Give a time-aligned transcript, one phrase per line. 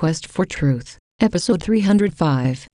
[0.00, 2.66] Quest for Truth, Episode 305.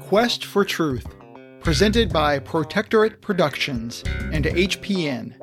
[0.00, 1.06] Quest for Truth,
[1.60, 4.02] presented by Protectorate Productions
[4.32, 5.34] and HPN,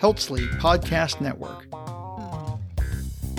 [0.00, 1.66] Helpsley Podcast Network.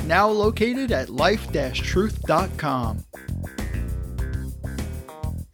[0.05, 3.04] Now located at life truth.com.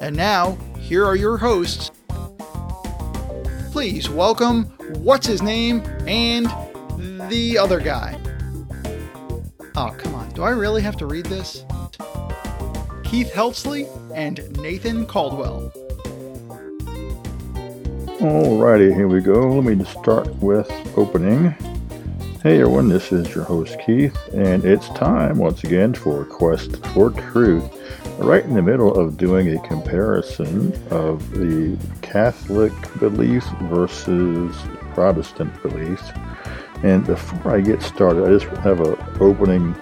[0.02, 0.58] And now,
[0.92, 1.90] here are your hosts.
[3.72, 4.66] Please welcome
[4.98, 6.48] what's his name and
[7.30, 8.20] the other guy.
[9.78, 10.28] Oh, come on.
[10.32, 11.64] Do I really have to read this?
[13.06, 15.72] Keith Helpsley and Nathan Caldwell.
[18.20, 19.48] Alrighty, here we go.
[19.48, 21.52] Let me just start with opening.
[22.44, 27.12] Hey everyone, this is your host Keith, and it's time once again for Quest for
[27.12, 27.81] Truth.
[28.22, 34.56] Right in the middle of doing a comparison of the Catholic beliefs versus
[34.94, 36.04] Protestant beliefs.
[36.84, 39.76] And before I get started, I just have an opening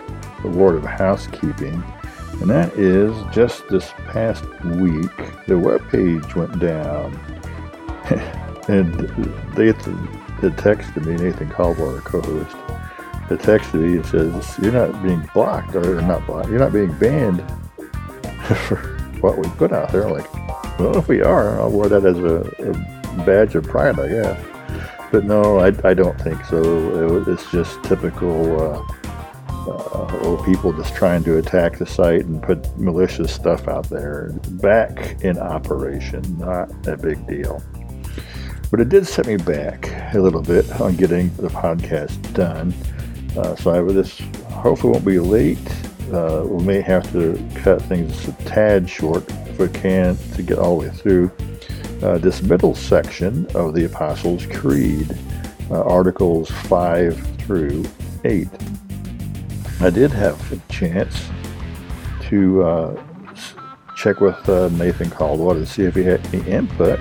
[0.46, 1.84] word of housekeeping.
[2.40, 5.12] And that is just this past week,
[5.46, 7.14] the web page went down.
[8.70, 8.94] and
[9.54, 12.56] they had texted me, Nathan Caldwell, our co-host,
[13.28, 16.98] they texted me and says, you're not being blocked, or not blocked, you're not being
[17.00, 17.44] banned
[18.56, 18.78] for
[19.22, 20.10] what we put out there.
[20.10, 20.32] Like,
[20.80, 24.46] well, if we are, I'll wear that as a, a badge of pride, I guess.
[25.12, 27.18] But no, I, I don't think so.
[27.22, 32.78] It, it's just typical uh, uh, people just trying to attack the site and put
[32.78, 34.32] malicious stuff out there.
[34.52, 37.62] Back in operation, not a big deal.
[38.72, 42.74] But it did set me back a little bit on getting the podcast done.
[43.36, 44.20] Uh, so I this
[44.50, 45.58] hopefully won't be late.
[46.12, 50.58] Uh, we may have to cut things a tad short if we can to get
[50.58, 51.32] all the way through
[52.02, 55.16] uh, this middle section of the Apostles' Creed,
[55.70, 57.86] uh, Articles 5 through
[58.24, 58.48] 8.
[59.82, 61.30] I did have a chance
[62.24, 63.04] to uh,
[63.96, 67.00] check with uh, Nathan Caldwell to see if he had any input,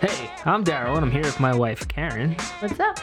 [0.00, 2.36] Hey, I'm Daryl, and I'm here with my wife, Karen.
[2.60, 2.98] What's up?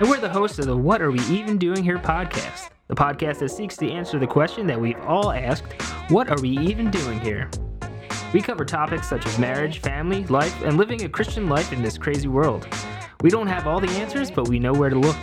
[0.00, 3.38] And we're the hosts of the What Are We Even Doing Here podcast, the podcast
[3.38, 5.72] that seeks to answer the question that we've all asked
[6.08, 7.50] What are we even doing here?
[8.32, 11.96] We cover topics such as marriage, family, life, and living a Christian life in this
[11.96, 12.66] crazy world.
[13.22, 15.16] We don't have all the answers, but we know where to look.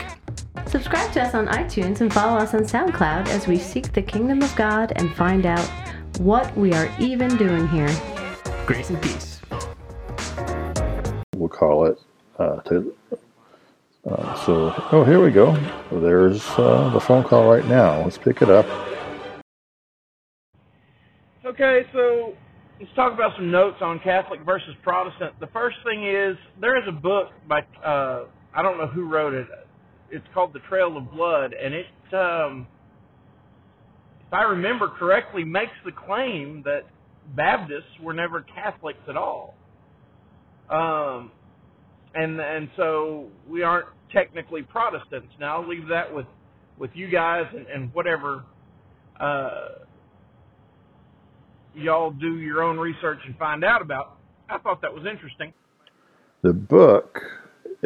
[0.66, 4.42] Subscribe to us on iTunes and follow us on SoundCloud as we seek the kingdom
[4.42, 5.70] of God and find out
[6.18, 7.94] what we are even doing here.
[8.66, 9.40] Grace and peace.
[11.36, 12.00] We'll call it.
[12.40, 12.96] Uh, to,
[14.10, 15.54] uh, so, oh, here we go.
[15.92, 18.02] There's uh, the phone call right now.
[18.04, 18.66] Let's pick it up.
[21.46, 22.34] Okay, so
[22.80, 25.40] let's talk about some notes on Catholic versus Protestant.
[25.40, 29.34] The first thing is there is a book by uh, I don't know who wrote
[29.34, 29.48] it.
[30.10, 32.68] It's called The Trail of Blood, and it, um,
[34.28, 36.86] if I remember correctly, makes the claim that
[37.36, 39.56] Baptists were never Catholics at all.
[40.70, 41.32] Um,
[42.16, 45.34] and and so we aren't technically Protestants.
[45.40, 46.26] Now I'll leave that with
[46.78, 48.44] with you guys and, and whatever
[49.20, 49.70] uh,
[51.76, 54.18] y'all do your own research and find out about.
[54.50, 55.54] I thought that was interesting.
[56.42, 57.22] The book,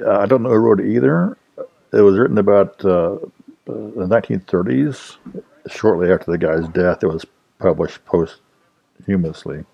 [0.03, 1.38] uh, I don't know who wrote it either.
[1.94, 3.18] It was written about uh,
[3.66, 5.18] the 1930s,
[5.69, 7.03] shortly after the guy's death.
[7.03, 7.25] It was
[7.59, 9.66] published posthumously.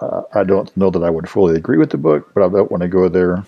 [0.00, 2.70] Uh, I don't know that I would fully agree with the book, but I don't
[2.70, 3.44] want to go there.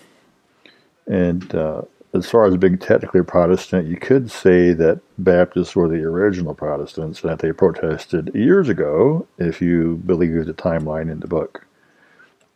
[1.07, 6.03] And uh, as far as being technically Protestant, you could say that Baptists were the
[6.03, 11.27] original Protestants and that they protested years ago, if you believe the timeline in the
[11.27, 11.65] book.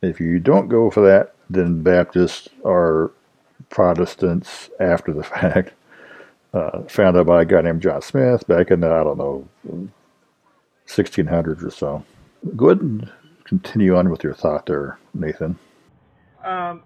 [0.02, 3.12] If you don't go for that, then Baptists are
[3.70, 5.74] Protestants after the fact,
[6.54, 9.48] uh, founded by a guy named John Smyth back in the, I don't know,
[10.88, 12.04] 1600s or so.
[12.56, 13.10] Good
[13.62, 15.58] continue on with your thought there, Nathan.
[16.44, 16.82] Um,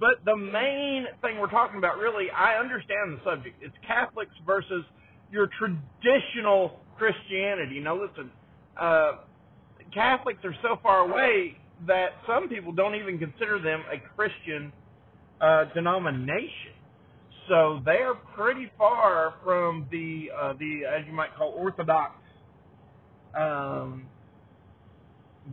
[0.00, 3.56] but the main thing we're talking about, really, I understand the subject.
[3.62, 4.84] It's Catholics versus
[5.30, 7.78] your traditional Christianity.
[7.80, 8.30] Now, listen,
[8.78, 9.12] uh,
[9.94, 14.72] Catholics are so far away that some people don't even consider them a Christian
[15.40, 16.74] uh, denomination.
[17.48, 22.14] So they are pretty far from the uh, the as you might call orthodox
[23.34, 24.06] um,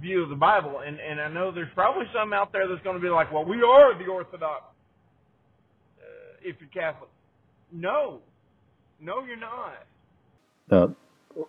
[0.02, 0.82] view of the Bible.
[0.86, 3.46] And and I know there's probably some out there that's going to be like, well,
[3.46, 4.64] we are the orthodox
[6.00, 6.04] uh,
[6.42, 7.10] if you're Catholic.
[7.72, 8.20] No,
[9.02, 9.86] no, you're not.
[10.70, 10.96] Now,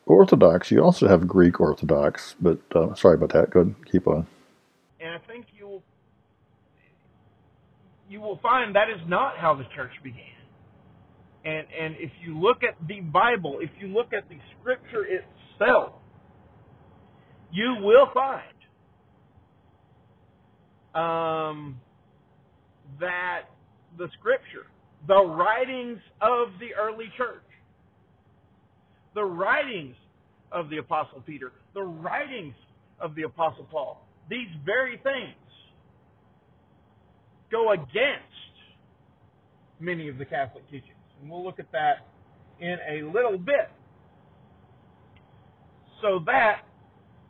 [0.07, 3.51] Orthodox, you also have Greek Orthodox, but uh, sorry about that.
[3.51, 4.27] Go ahead, keep on.
[5.01, 5.83] And I think you will
[8.09, 10.23] you will find that is not how the church began.
[11.45, 15.93] And and if you look at the Bible, if you look at the scripture itself,
[17.53, 18.43] you will find
[20.95, 21.81] um,
[23.01, 23.43] that
[23.97, 24.67] the scripture,
[25.07, 27.43] the writings of the early church,
[29.15, 29.97] the writings
[30.53, 32.55] of the Apostle Peter, the writings
[33.01, 35.35] of the Apostle Paul, these very things
[37.51, 38.25] go against
[39.81, 40.93] many of the Catholic teachings.
[41.21, 42.07] And we'll look at that
[42.61, 43.71] in a little bit.
[46.03, 46.63] So that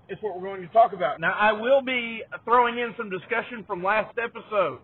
[0.08, 1.20] is what we're going to talk about.
[1.20, 4.80] Now, I will be throwing in some discussion from last episode.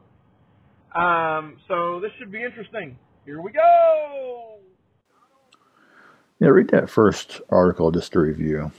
[0.95, 2.99] Um, so this should be interesting.
[3.25, 4.59] Here we go.
[6.41, 8.71] Yeah, read that first article just to review.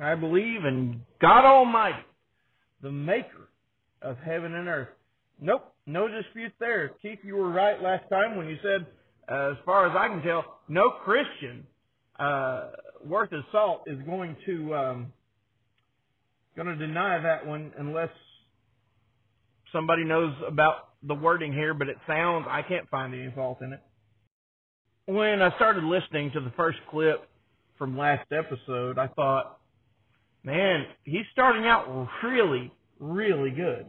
[0.00, 2.04] I believe in God Almighty,
[2.82, 3.48] the maker
[4.00, 4.88] of heaven and earth.
[5.40, 6.92] Nope, no dispute there.
[7.02, 8.86] Keith, you were right last time when you said,
[9.30, 11.66] uh, as far as I can tell, no Christian
[12.18, 12.70] uh,
[13.06, 15.12] worth of salt is going to um,
[16.56, 18.10] going to deny that one unless
[19.72, 21.74] somebody knows about the wording here.
[21.74, 23.80] But it sounds I can't find any fault in it.
[25.06, 27.28] When I started listening to the first clip
[27.76, 29.58] from last episode, I thought,
[30.44, 33.86] man, he's starting out really, really good.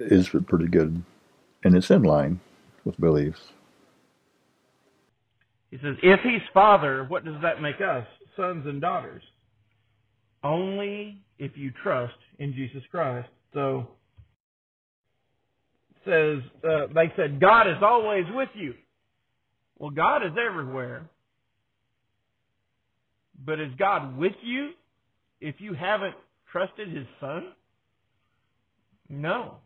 [0.00, 1.02] It is pretty good,
[1.62, 2.40] and it's in line
[2.84, 3.53] with beliefs.
[5.74, 8.06] He says, if he's father, what does that make us?
[8.36, 9.24] Sons and daughters.
[10.44, 13.28] Only if you trust in Jesus Christ.
[13.52, 13.88] So,
[16.04, 18.74] says, uh, they said, God is always with you.
[19.76, 21.10] Well, God is everywhere.
[23.44, 24.70] But is God with you
[25.40, 26.14] if you haven't
[26.52, 27.48] trusted his son?
[29.08, 29.56] No.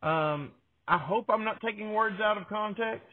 [0.00, 0.52] Um,
[0.86, 3.08] I hope I'm not taking words out of context.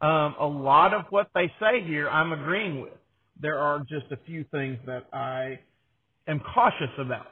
[0.00, 2.92] Um, a lot of what they say here, I'm agreeing with.
[3.40, 5.58] There are just a few things that I
[6.28, 7.26] am cautious about.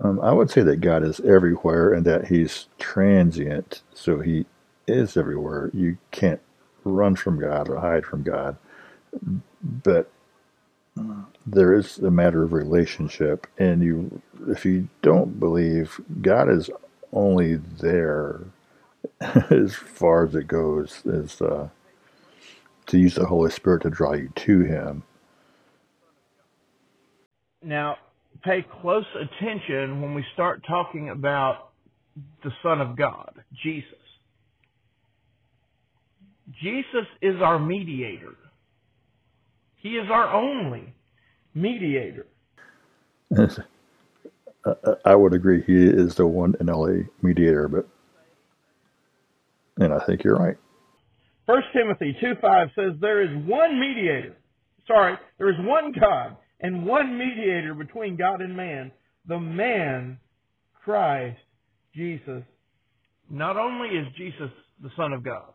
[0.00, 4.46] Um, I would say that God is everywhere and that He's transient, so He
[4.86, 5.70] is everywhere.
[5.72, 6.40] You can't
[6.84, 8.56] run from God or hide from God.
[9.62, 10.10] But
[11.46, 16.70] there is a matter of relationship, and you, if you don't believe, God is
[17.12, 18.40] only there
[19.50, 21.68] as far as it goes, is uh,
[22.86, 25.02] to use the Holy Spirit to draw you to Him.
[27.62, 27.96] Now,
[28.44, 31.70] pay close attention when we start talking about
[32.42, 33.92] the Son of God, Jesus.
[36.62, 38.36] Jesus is our mediator.
[39.76, 40.94] He is our only
[41.54, 42.26] mediator.
[45.04, 45.62] I would agree.
[45.66, 47.86] He is the one and only mediator, but
[49.78, 50.56] and I think you're right.
[51.46, 54.36] First Timothy two five says there is one mediator.
[54.86, 58.90] Sorry, there is one God and one mediator between God and man,
[59.26, 60.18] the man
[60.84, 61.38] Christ
[61.94, 62.42] Jesus.
[63.28, 64.50] Not only is Jesus
[64.82, 65.52] the Son of God,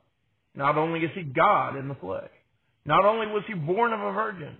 [0.55, 2.29] not only is he God in the flesh,
[2.85, 4.57] not only was he born of a virgin,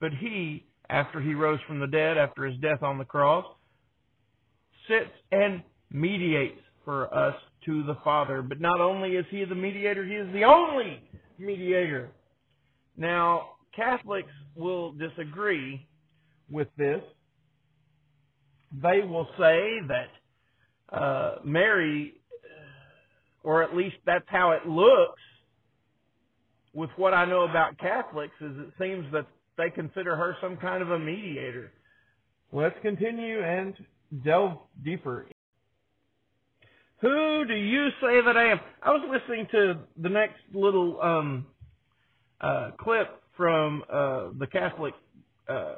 [0.00, 3.44] but he, after he rose from the dead, after his death on the cross,
[4.88, 7.34] sits and mediates for us
[7.66, 8.42] to the Father.
[8.42, 11.02] But not only is he the mediator, he is the only
[11.38, 12.10] mediator.
[12.96, 15.86] Now, Catholics will disagree
[16.50, 17.00] with this.
[18.82, 22.14] They will say that uh, Mary,
[23.42, 25.20] or at least that's how it looks,
[26.74, 29.26] with what I know about Catholics, is it seems that
[29.58, 31.72] they consider her some kind of a mediator.
[32.52, 33.74] Let's continue and
[34.24, 35.26] delve deeper.
[37.02, 38.60] Who do you say that I am?
[38.80, 41.46] I was listening to the next little um,
[42.40, 44.94] uh, clip from uh, the Catholic
[45.48, 45.74] uh,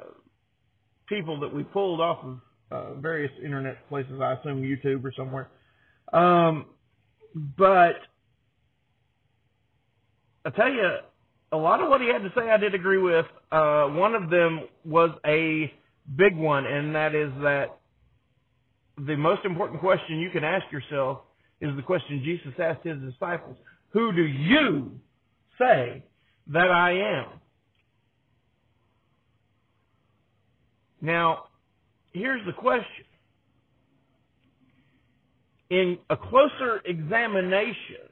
[1.09, 2.39] people that we pulled off of
[2.71, 5.49] uh, various internet places, I assume YouTube or somewhere.
[6.13, 6.67] Um,
[7.57, 7.95] but
[10.45, 10.97] I tell you,
[11.51, 13.25] a lot of what he had to say I did agree with.
[13.51, 15.73] Uh, one of them was a
[16.15, 17.79] big one, and that is that
[18.97, 21.19] the most important question you can ask yourself
[21.61, 23.57] is the question Jesus asked his disciples
[23.89, 24.91] Who do you
[25.59, 26.03] say
[26.47, 27.39] that I am?
[31.01, 31.45] Now,
[32.13, 33.05] here's the question.
[35.69, 38.09] In a closer examination,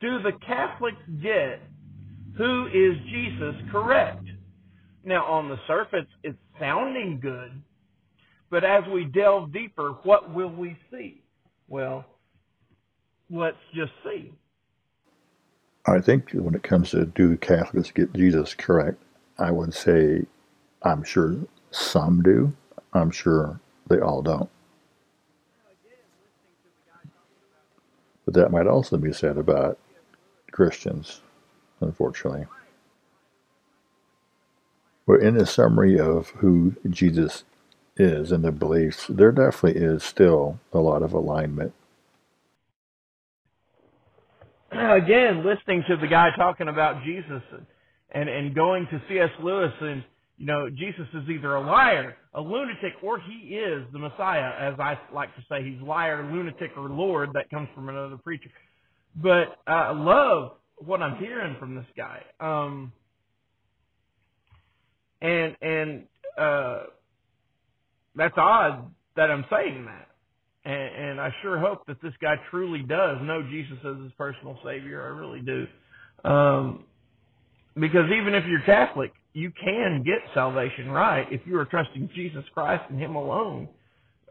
[0.00, 1.60] do the Catholics get
[2.36, 4.24] who is Jesus correct?
[5.04, 7.60] Now, on the surface, it's sounding good,
[8.52, 11.22] but as we delve deeper, what will we see?
[11.68, 12.04] Well,
[13.30, 14.30] let's just see.
[15.86, 19.02] I think when it comes to do Catholics get Jesus correct,
[19.38, 20.26] I would say
[20.82, 21.38] I'm sure
[21.70, 22.52] some do.
[22.92, 24.50] I'm sure they all don't.
[28.26, 29.78] But that might also be said about
[30.50, 31.22] Christians,
[31.80, 32.44] unfortunately.
[35.06, 37.44] We're in a summary of who Jesus
[37.96, 41.72] is and their beliefs, there definitely is still a lot of alignment.
[44.72, 47.42] Now, Again, listening to the guy talking about Jesus
[48.10, 49.28] and, and, going to C.S.
[49.42, 50.02] Lewis and,
[50.38, 54.74] you know, Jesus is either a liar, a lunatic, or he is the Messiah, as
[54.80, 55.62] I like to say.
[55.62, 57.30] He's liar, lunatic, or Lord.
[57.34, 58.50] That comes from another preacher.
[59.14, 62.22] But I love what I'm hearing from this guy.
[62.40, 62.92] Um,
[65.20, 66.04] and and
[66.36, 66.84] uh,
[68.14, 70.08] that's odd that I'm saying that.
[70.64, 74.58] And, and I sure hope that this guy truly does know Jesus as his personal
[74.64, 75.02] Savior.
[75.02, 75.66] I really do.
[76.28, 76.84] Um,
[77.74, 82.44] because even if you're Catholic, you can get salvation right if you are trusting Jesus
[82.52, 83.68] Christ and Him alone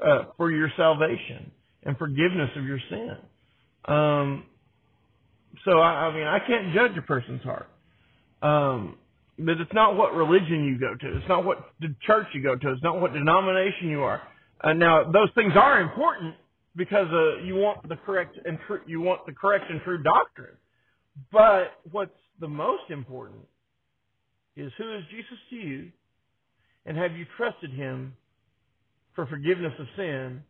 [0.03, 1.51] uh, for your salvation
[1.83, 3.17] and forgiveness of your sin.
[3.85, 4.45] Um,
[5.65, 7.69] so I, I mean, I can't judge a person's heart.
[8.41, 8.97] Um,
[9.37, 11.17] but it's not what religion you go to.
[11.17, 11.73] It's not what
[12.05, 12.71] church you go to.
[12.71, 14.21] It's not what denomination you are.
[14.63, 16.35] Uh, now, those things are important
[16.75, 18.79] because uh, you want the correct and true.
[18.85, 20.55] You want the correct and true doctrine.
[21.31, 23.41] But what's the most important
[24.55, 25.91] is who is Jesus to you,
[26.85, 28.15] and have you trusted Him
[29.15, 30.43] for forgiveness of sin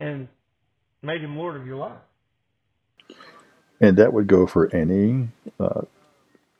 [0.00, 0.28] and
[1.02, 1.98] made Him Lord of your life?
[3.80, 5.82] And that would go for any uh,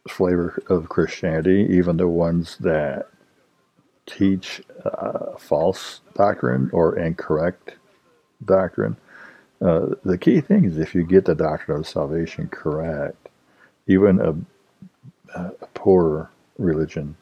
[0.08, 3.08] flavor of Christianity, even the ones that
[4.06, 7.74] teach uh, false doctrine or incorrect
[8.44, 8.96] doctrine.
[9.60, 13.28] Uh, the key thing is if you get the doctrine of salvation correct,
[13.86, 17.16] even a, a poor religion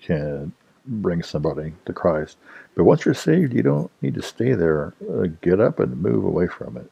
[0.00, 0.52] can
[0.86, 2.38] bring somebody to Christ.
[2.74, 4.94] But once you're saved, you don't need to stay there.
[5.08, 6.90] Uh, get up and move away from it.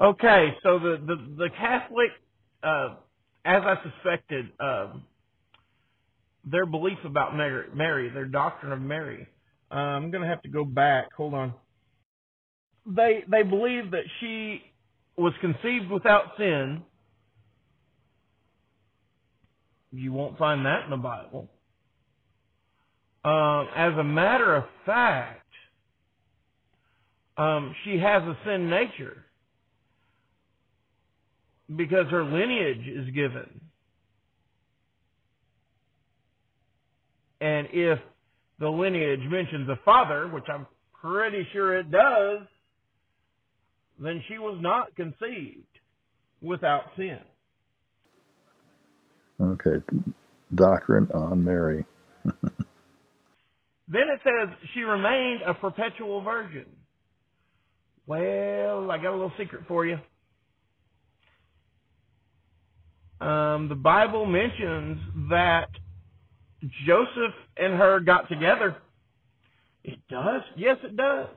[0.00, 2.10] Okay, so the the, the Catholic,
[2.62, 2.94] uh,
[3.46, 5.04] as I suspected, um,
[6.44, 9.26] their belief about Mary, Mary, their doctrine of Mary.
[9.70, 11.12] Uh, I'm going to have to go back.
[11.16, 11.54] Hold on.
[12.86, 14.60] They they believe that she
[15.16, 16.82] was conceived without sin.
[19.92, 21.48] You won't find that in the Bible.
[23.24, 25.46] Um, as a matter of fact,
[27.36, 29.25] um, she has a sin nature
[31.74, 33.60] because her lineage is given.
[37.40, 37.98] And if
[38.58, 40.66] the lineage mentions a father, which I'm
[41.00, 42.46] pretty sure it does,
[43.98, 45.64] then she was not conceived
[46.40, 47.18] without sin.
[49.40, 49.84] Okay,
[50.54, 51.84] doctrine on Mary.
[52.24, 52.34] then
[53.88, 56.66] it says she remained a perpetual virgin.
[58.06, 59.98] Well, I got a little secret for you.
[63.20, 64.98] Um, the Bible mentions
[65.30, 65.68] that
[66.86, 68.76] Joseph and her got together.
[69.84, 70.42] It does?
[70.56, 71.28] Yes, it does.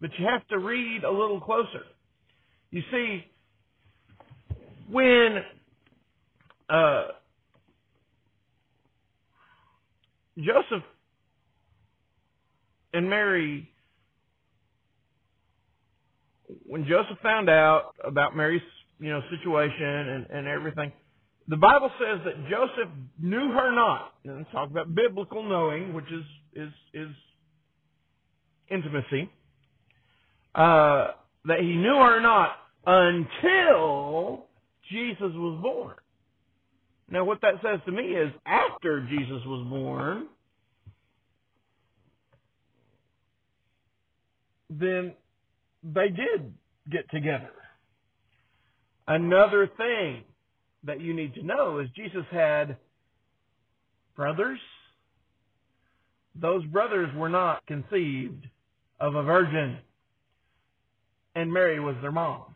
[0.00, 1.82] But you have to read a little closer.
[2.70, 3.24] You see,
[4.90, 5.42] when
[6.68, 7.04] uh,
[10.38, 10.84] Joseph
[12.92, 13.70] and Mary,
[16.66, 18.62] when Joseph found out about Mary's
[18.98, 20.92] you know, situation and, and everything.
[21.48, 24.14] The Bible says that Joseph knew her not.
[24.24, 26.24] And let's talk about biblical knowing, which is
[26.54, 27.08] is is
[28.68, 29.30] intimacy.
[30.54, 31.08] Uh,
[31.44, 34.46] that he knew her not until
[34.90, 35.94] Jesus was born.
[37.08, 40.26] Now, what that says to me is after Jesus was born,
[44.70, 45.14] then
[45.84, 46.52] they did
[46.90, 47.52] get together.
[49.08, 50.24] Another thing
[50.84, 52.76] that you need to know is Jesus had
[54.16, 54.58] brothers.
[56.34, 58.46] Those brothers were not conceived
[59.00, 59.78] of a virgin,
[61.34, 62.54] and Mary was their mom.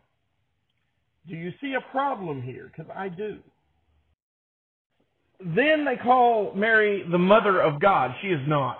[1.27, 2.71] Do you see a problem here?
[2.75, 3.37] Because I do.
[5.39, 8.11] Then they call Mary the mother of God.
[8.21, 8.79] She is not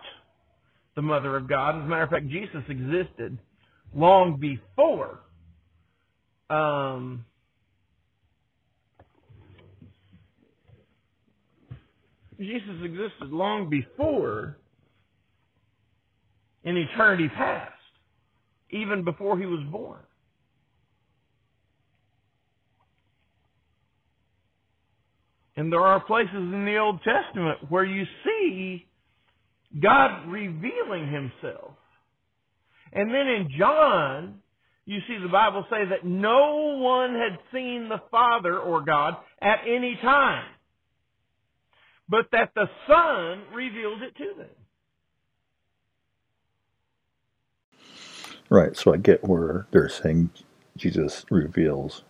[0.95, 1.77] the mother of God.
[1.77, 3.37] As a matter of fact, Jesus existed
[3.95, 5.19] long before
[6.49, 7.25] um,
[12.41, 14.57] Jesus existed long before
[16.63, 17.71] in eternity past,
[18.69, 19.99] even before he was born.
[25.55, 28.85] And there are places in the Old Testament where you see
[29.79, 31.71] God revealing himself.
[32.93, 34.39] And then in John,
[34.85, 39.59] you see the Bible say that no one had seen the Father or God at
[39.67, 40.45] any time,
[42.11, 44.49] but that the Son revealed it to them.
[48.49, 50.29] Right, so I get where they're saying
[50.75, 52.03] Jesus reveals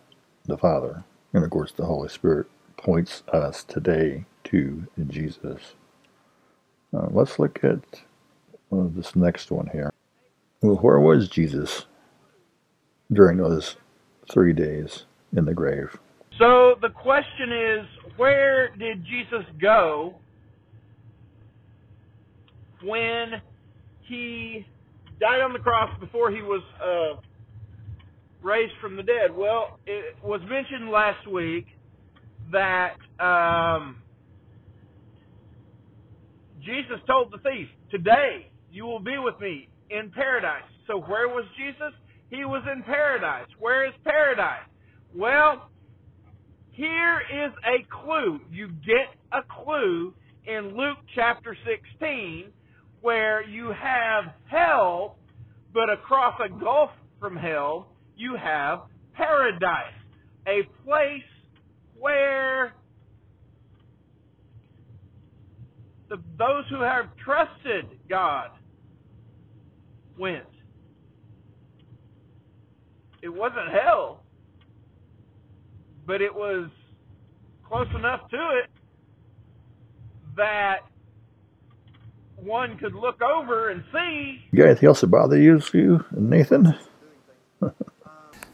[0.44, 1.04] the Father.
[1.32, 5.76] And of course, the Holy Spirit points us today to Jesus.
[6.92, 7.78] Uh, let's look at
[8.72, 9.92] uh, this next one here.
[10.62, 11.86] Well, where was Jesus
[13.12, 13.76] during those
[14.30, 15.04] three days
[15.34, 15.96] in the grave?
[16.42, 20.16] So the question is, where did Jesus go
[22.82, 23.34] when
[24.08, 24.66] he
[25.20, 27.20] died on the cross before he was uh,
[28.42, 29.30] raised from the dead?
[29.32, 31.66] Well, it was mentioned last week
[32.50, 34.02] that um,
[36.60, 40.64] Jesus told the thief, Today you will be with me in paradise.
[40.88, 41.92] So where was Jesus?
[42.30, 43.46] He was in paradise.
[43.60, 44.66] Where is paradise?
[45.14, 45.68] Well,
[46.72, 48.40] here is a clue.
[48.50, 50.14] You get a clue
[50.46, 51.56] in Luke chapter
[52.00, 52.46] 16
[53.02, 55.16] where you have hell,
[55.74, 58.82] but across a gulf from hell, you have
[59.14, 59.92] paradise.
[60.46, 61.22] A place
[61.98, 62.74] where
[66.08, 68.50] the, those who have trusted God
[70.18, 70.44] went.
[73.22, 74.21] It wasn't hell,
[76.06, 76.68] but it was
[77.66, 78.70] close enough to it
[80.36, 80.80] that
[82.36, 84.42] one could look over and see.
[84.50, 86.74] You got anything else that bother you, you Nathan?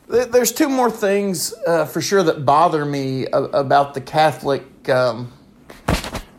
[0.09, 5.33] There's two more things uh, for sure that bother me about the Catholic um,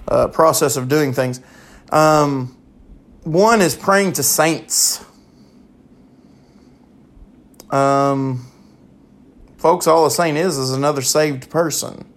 [0.08, 1.40] uh, process of doing things.
[1.92, 2.58] Um,
[3.24, 5.06] one is praying to saints.
[7.70, 8.49] Um,
[9.60, 12.12] folks, all a saint is is another saved person.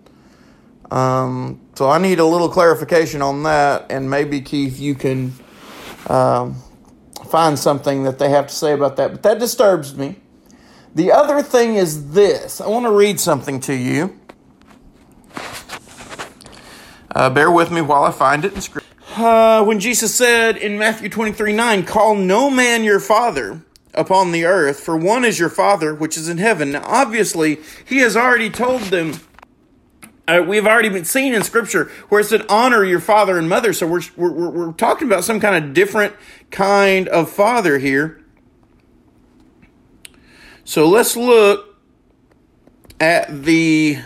[0.91, 5.33] Um, so I need a little clarification on that, and maybe Keith, you can
[6.07, 6.63] um,
[7.29, 9.11] find something that they have to say about that.
[9.11, 10.17] But that disturbs me.
[10.95, 12.61] The other thing is this.
[12.61, 14.19] I want to read something to you.
[17.15, 18.89] Uh, bear with me while I find it in scripture.
[19.17, 23.63] Uh, when Jesus said in Matthew 23 9, Call no man your father
[23.95, 26.73] upon the earth, for one is your Father which is in heaven.
[26.73, 29.15] Now, obviously, he has already told them.
[30.29, 33.73] Uh, we've already been seen in Scripture where it said, "Honor your father and mother."
[33.73, 36.15] So we're we're we're talking about some kind of different
[36.51, 38.23] kind of father here.
[40.65, 41.77] So let's look
[43.01, 43.99] at the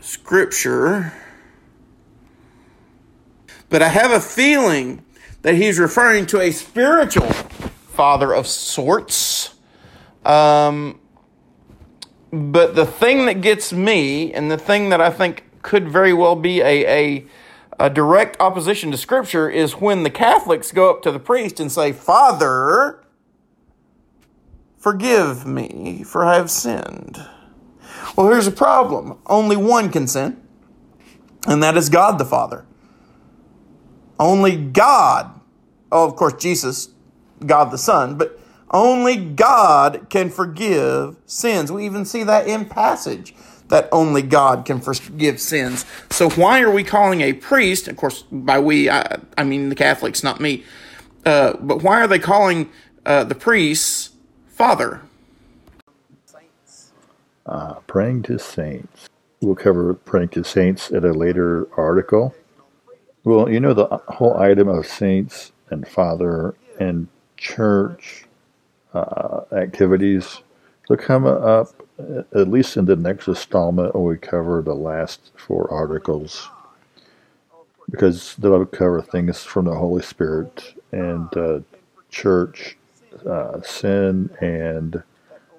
[0.00, 1.12] Scripture.
[3.68, 5.02] But I have a feeling
[5.42, 7.32] that he's referring to a spiritual
[8.02, 9.54] father of sorts.
[10.24, 10.98] Um,
[12.32, 16.34] but the thing that gets me, and the thing that I think could very well
[16.34, 17.26] be a, a,
[17.78, 21.70] a direct opposition to Scripture, is when the Catholics go up to the priest and
[21.70, 23.04] say, Father,
[24.76, 27.24] forgive me, for I have sinned.
[28.16, 30.42] Well, here's a problem only one can sin,
[31.46, 32.66] and that is God the Father.
[34.18, 35.40] Only God,
[35.92, 36.91] oh, of course, Jesus
[37.46, 38.38] God the Son, but
[38.70, 41.70] only God can forgive sins.
[41.70, 43.34] We even see that in passage
[43.68, 45.86] that only God can forgive sins.
[46.10, 47.88] So why are we calling a priest?
[47.88, 50.64] Of course, by we I, I mean the Catholics, not me.
[51.24, 52.70] Uh, but why are they calling
[53.06, 54.10] uh, the priests
[54.48, 55.00] father?
[57.46, 59.08] Uh, praying to saints.
[59.40, 62.34] We'll cover praying to saints at a later article.
[63.24, 67.08] Well, you know the whole item of saints and father and
[67.42, 68.24] church
[68.94, 70.42] uh, activities.
[70.88, 71.68] They'll come up
[72.34, 76.48] at least in the next installment when we cover the last four articles,
[77.90, 81.60] because they'll cover things from the Holy Spirit and uh,
[82.10, 82.76] church,
[83.28, 85.02] uh, sin, and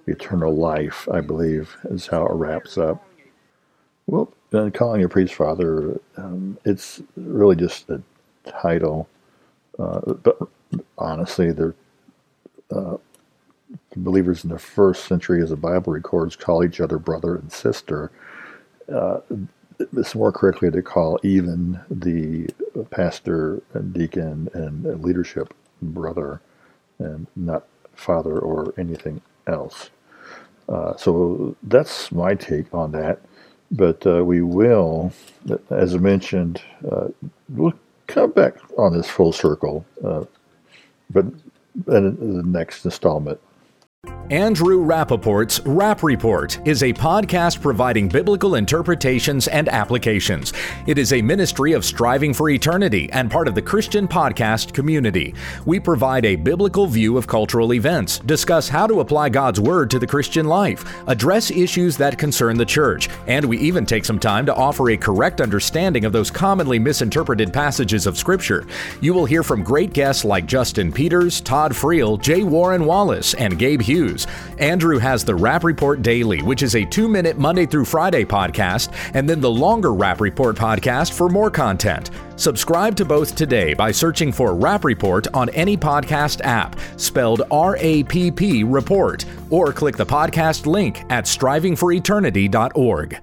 [0.08, 3.06] eternal life, I believe, is how it wraps up.
[4.08, 4.32] Well,
[4.74, 8.02] calling a priest father, um, it's really just a
[8.46, 9.08] title.
[9.80, 10.38] Uh, but
[11.04, 11.76] honestly, they're
[12.72, 12.98] uh,
[13.96, 18.12] believers in the first century, as the Bible records, call each other brother and sister.
[18.92, 19.20] Uh,
[19.80, 22.48] it's more correctly to call even the
[22.92, 26.42] pastor and deacon and leadership brother
[27.00, 29.90] and not father or anything else.
[30.70, 33.20] Uh, so that's my take on that.
[33.72, 35.12] But uh, we will,
[35.70, 37.08] as I mentioned, uh,
[37.50, 37.74] we'll
[38.08, 40.24] come back on this full circle, uh,
[41.10, 41.26] but
[41.88, 43.40] in the next installment
[44.34, 50.54] Andrew Rappaport's Rap Report is a podcast providing biblical interpretations and applications.
[50.88, 55.36] It is a ministry of striving for eternity and part of the Christian podcast community.
[55.68, 60.00] We provide a biblical view of cultural events, discuss how to apply God's Word to
[60.00, 64.48] the Christian life, address issues that concern the church, and we even take some time
[64.48, 68.66] to offer a correct understanding of those commonly misinterpreted passages of Scripture.
[69.00, 72.44] You will hear from great guests like Justin Peters, Todd Friel, J.
[72.44, 73.93] Warner Wallace, and Gabe Hughes.
[74.58, 78.94] Andrew has the Rap Report Daily, which is a two minute Monday through Friday podcast,
[79.14, 82.10] and then the longer Rap Report podcast for more content.
[82.36, 87.78] Subscribe to both today by searching for Rap Report on any podcast app, spelled R
[87.80, 93.20] A P P Report, or click the podcast link at strivingforeternity.org.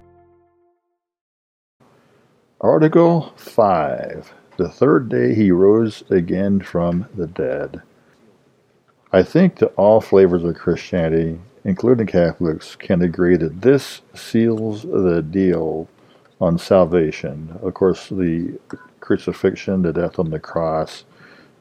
[2.61, 7.80] Article 5 The third day he rose again from the dead.
[9.12, 15.20] I think that all flavors of Christianity, including Catholics, can agree that this seals the
[15.23, 15.88] deal
[16.40, 17.59] on salvation.
[17.62, 18.59] Of course, the
[19.01, 21.05] crucifixion, the death on the cross,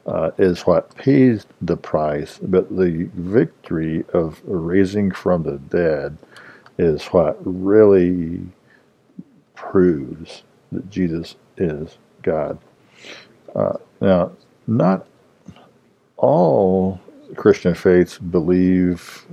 [0.06, 6.18] uh, is what pays the price, but the victory of raising from the dead
[6.78, 8.42] is what really
[9.56, 12.58] proves that Jesus is God.
[13.56, 14.32] Uh, now,
[14.68, 15.08] not
[16.18, 17.00] all
[17.36, 19.26] Christian faiths believe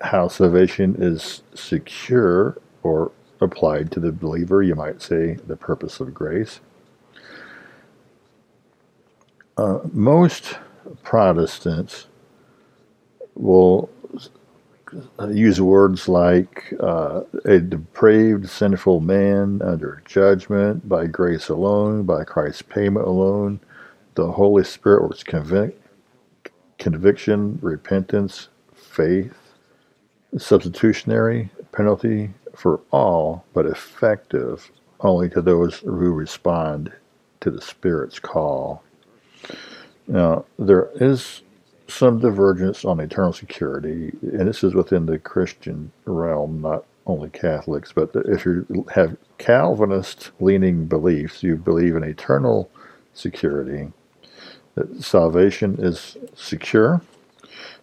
[0.00, 3.10] how salvation is secure or
[3.40, 6.60] applied to the believer, you might say the purpose of grace.
[9.56, 10.58] Uh, most
[11.02, 12.06] Protestants
[13.34, 13.90] will
[15.28, 22.62] use words like uh, a depraved, sinful man under judgment by grace alone, by Christ's
[22.62, 23.60] payment alone.
[24.14, 25.82] The Holy Spirit was convict,
[26.78, 29.36] conviction, repentance, faith,
[30.36, 36.92] substitutionary penalty for all, but effective only to those who respond
[37.40, 38.82] to the Spirit's call.
[40.06, 41.42] Now, there is
[41.88, 47.92] some divergence on eternal security, and this is within the Christian realm, not only Catholics,
[47.92, 52.70] but if you have Calvinist leaning beliefs, you believe in eternal
[53.14, 53.92] security
[54.76, 57.02] that salvation is secure.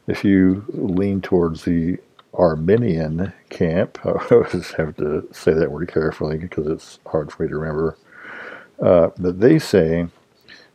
[0.08, 1.98] If you lean towards the
[2.34, 7.50] Arminian camp, I always have to say that word carefully because it's hard for me
[7.50, 7.98] to remember.
[8.82, 10.08] Uh, but they say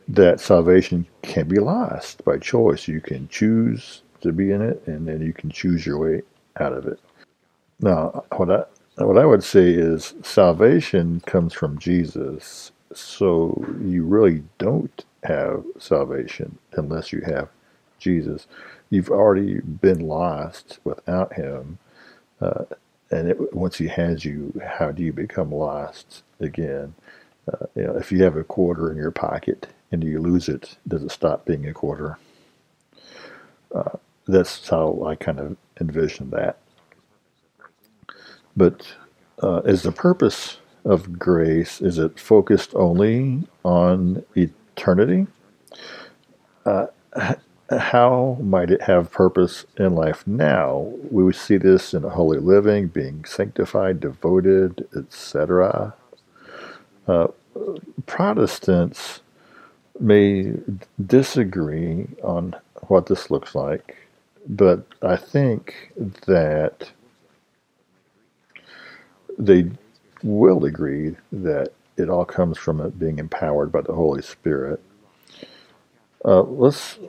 [0.09, 2.87] that salvation can be lost by choice.
[2.87, 6.23] You can choose to be in it, and then you can choose your way
[6.59, 6.99] out of it.
[7.81, 8.63] Now, what I
[9.03, 16.57] what I would say is salvation comes from Jesus, so you really don't have salvation
[16.73, 17.49] unless you have
[17.99, 18.47] Jesus.
[18.89, 21.77] You've already been lost without Him.
[22.41, 22.65] Uh,
[23.11, 26.93] and it, once He has you, how do you become lost again?
[27.51, 30.77] Uh, you know, if you have a quarter in your pocket and you lose it,
[30.87, 32.17] does it stop being a quarter?
[33.73, 36.57] Uh, that's how I kind of envision that.
[38.55, 38.87] But
[39.41, 44.23] uh, is the purpose of grace, is it focused only on
[44.79, 45.27] eternity,
[46.65, 46.87] uh,
[47.69, 50.91] how might it have purpose in life now?
[51.11, 55.93] We see this in holy living, being sanctified, devoted, etc.
[57.07, 57.27] Uh,
[58.05, 59.21] Protestants
[59.99, 60.53] may
[61.05, 62.55] disagree on
[62.87, 63.97] what this looks like,
[64.47, 65.91] but I think
[66.25, 66.89] that
[69.37, 69.69] they
[70.23, 74.81] will agree that it all comes from it being empowered by the Holy Spirit.
[76.25, 76.99] Uh, let's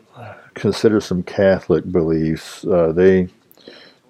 [0.55, 2.65] consider some Catholic beliefs.
[2.65, 3.29] Uh, they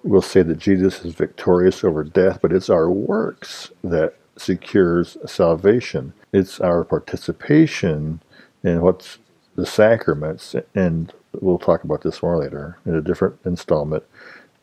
[0.03, 6.13] will say that Jesus is victorious over death, but it's our works that secures salvation.
[6.33, 8.21] It's our participation
[8.63, 9.19] in what's
[9.55, 14.03] the sacraments, and we'll talk about this more later in a different installment.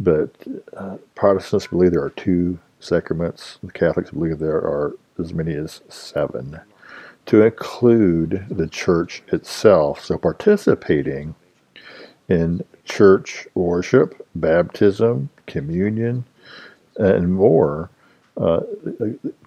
[0.00, 0.31] But
[0.76, 3.59] uh, Protestants believe there are two sacraments.
[3.62, 6.61] The Catholics believe there are as many as seven,
[7.26, 10.04] to include the church itself.
[10.04, 11.35] So participating
[12.28, 16.24] in church worship, baptism, communion,
[16.96, 17.90] and more.
[18.37, 18.61] Uh,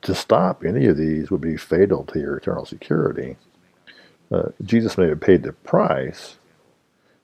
[0.02, 3.38] to stop any of these would be fatal to your eternal security.
[4.30, 6.36] Uh, Jesus may have paid the price,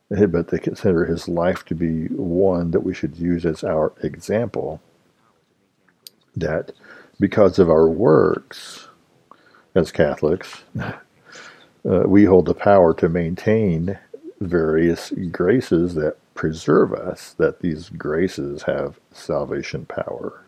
[0.10, 4.82] but they consider his life to be one that we should use as our example.
[6.36, 6.72] That
[7.20, 8.88] because of our works
[9.76, 10.94] as Catholics, uh,
[11.84, 13.98] we hold the power to maintain
[14.40, 20.44] various graces that preserve us, that these graces have salvation power.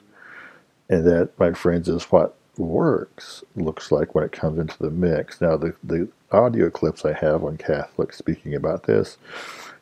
[0.89, 5.41] And that, my friends, is what works looks like when it comes into the mix.
[5.41, 9.17] Now, the, the audio clips I have on Catholics speaking about this,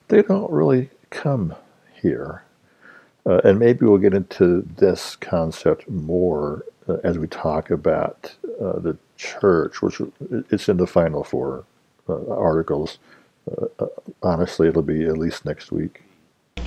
[0.08, 1.56] they don't really come
[2.02, 2.43] here.
[3.26, 8.80] Uh, and maybe we'll get into this concept more uh, as we talk about uh,
[8.80, 10.02] the church, which
[10.52, 11.65] it's in the final four
[12.10, 13.00] uh, articles.
[13.50, 13.88] Uh, uh,
[14.23, 16.04] honestly, it'll be at least next week.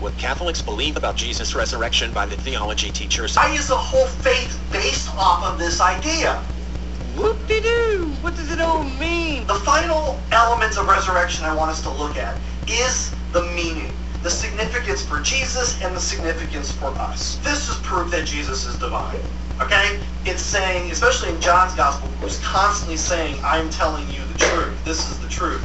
[0.00, 3.36] What Catholics believe about Jesus' resurrection by the theology teachers.
[3.36, 6.42] Why is the whole faith based off of this idea?
[7.16, 8.16] Whoop-de-doo!
[8.22, 9.46] What does it all mean?
[9.46, 12.36] The final elements of resurrection I want us to look at
[12.68, 17.38] is the meaning, the significance for Jesus and the significance for us.
[17.38, 19.18] This is proof that Jesus is divine.
[19.60, 20.00] Okay?
[20.24, 24.84] It's saying, especially in John's gospel, who's constantly saying, I'm telling you the truth.
[24.84, 25.64] This is the truth.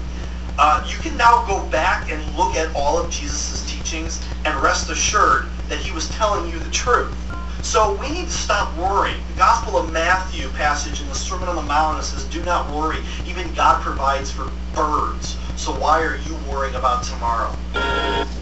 [0.57, 4.89] Uh, you can now go back and look at all of Jesus' teachings and rest
[4.89, 7.13] assured that he was telling you the truth.
[7.61, 9.19] So we need to stop worrying.
[9.33, 12.99] The Gospel of Matthew passage in the Sermon on the Mount says, do not worry.
[13.25, 15.35] Even God provides for birds.
[15.55, 17.53] So why are you worrying about tomorrow?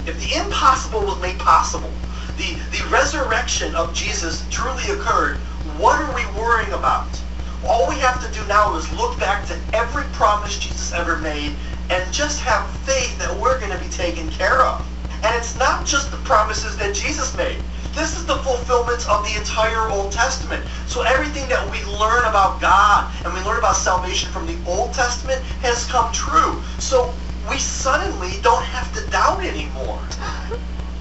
[0.06, 1.90] If the impossible was made possible,
[2.38, 5.40] the, the resurrection of Jesus truly occurred,
[5.78, 7.24] what are we worrying about?
[7.64, 11.58] All we have to do now is look back to every promise Jesus ever made
[11.90, 14.90] and just have faith that we're going to be taken care of.
[15.24, 17.64] And it's not just the promises that Jesus made.
[17.96, 20.66] This is the fulfillment of the entire Old Testament.
[20.88, 24.94] So everything that we learn about God and we learn about salvation from the Old
[24.94, 26.64] Testament has come true.
[26.80, 27.16] So
[27.50, 30.02] we suddenly don't have to doubt anymore.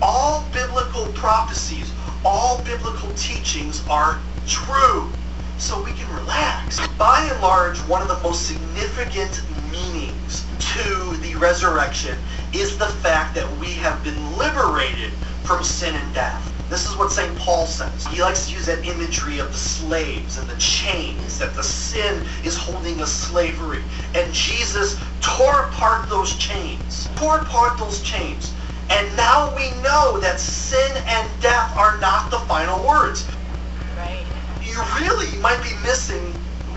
[0.03, 5.15] All biblical prophecies, all biblical teachings are true.
[5.59, 6.81] So we can relax.
[6.99, 12.19] By and large, one of the most significant meanings to the resurrection
[12.53, 16.53] is the fact that we have been liberated from sin and death.
[16.69, 17.37] This is what St.
[17.39, 18.07] Paul says.
[18.07, 22.27] He likes to use that imagery of the slaves and the chains, that the sin
[22.45, 23.85] is holding us slavery.
[24.15, 28.55] And Jesus tore apart those chains, tore apart those chains.
[28.93, 33.27] And now we know that sin and death are not the final words.
[33.97, 34.25] Right.
[34.63, 36.21] You really might be missing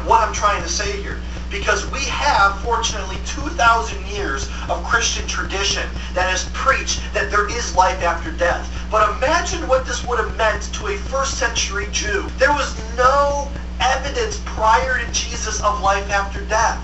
[0.08, 5.88] what I'm trying to say here because we have, fortunately, 2,000 years of Christian tradition
[6.14, 8.72] that has preached that there is life after death.
[8.90, 12.28] But imagine what this would have meant to a first century Jew.
[12.38, 16.80] There was no evidence prior to Jesus of life after death.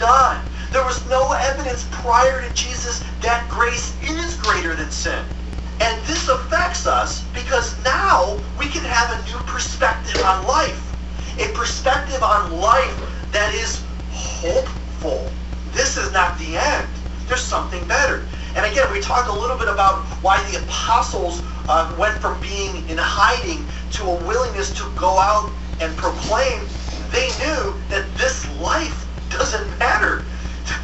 [0.00, 0.40] None.
[0.72, 5.22] There was no evidence prior to Jesus that grace is greater than sin.
[5.80, 10.80] And this affects us because now we can have a new perspective on life.
[11.38, 12.96] A perspective on life
[13.32, 15.30] that is hopeful.
[15.72, 16.88] This is not the end.
[17.28, 18.24] There's something better.
[18.56, 22.88] And again, we talked a little bit about why the apostles uh, went from being
[22.88, 26.60] in hiding to a willingness to go out and proclaim.
[27.10, 30.24] They knew that this life doesn't matter.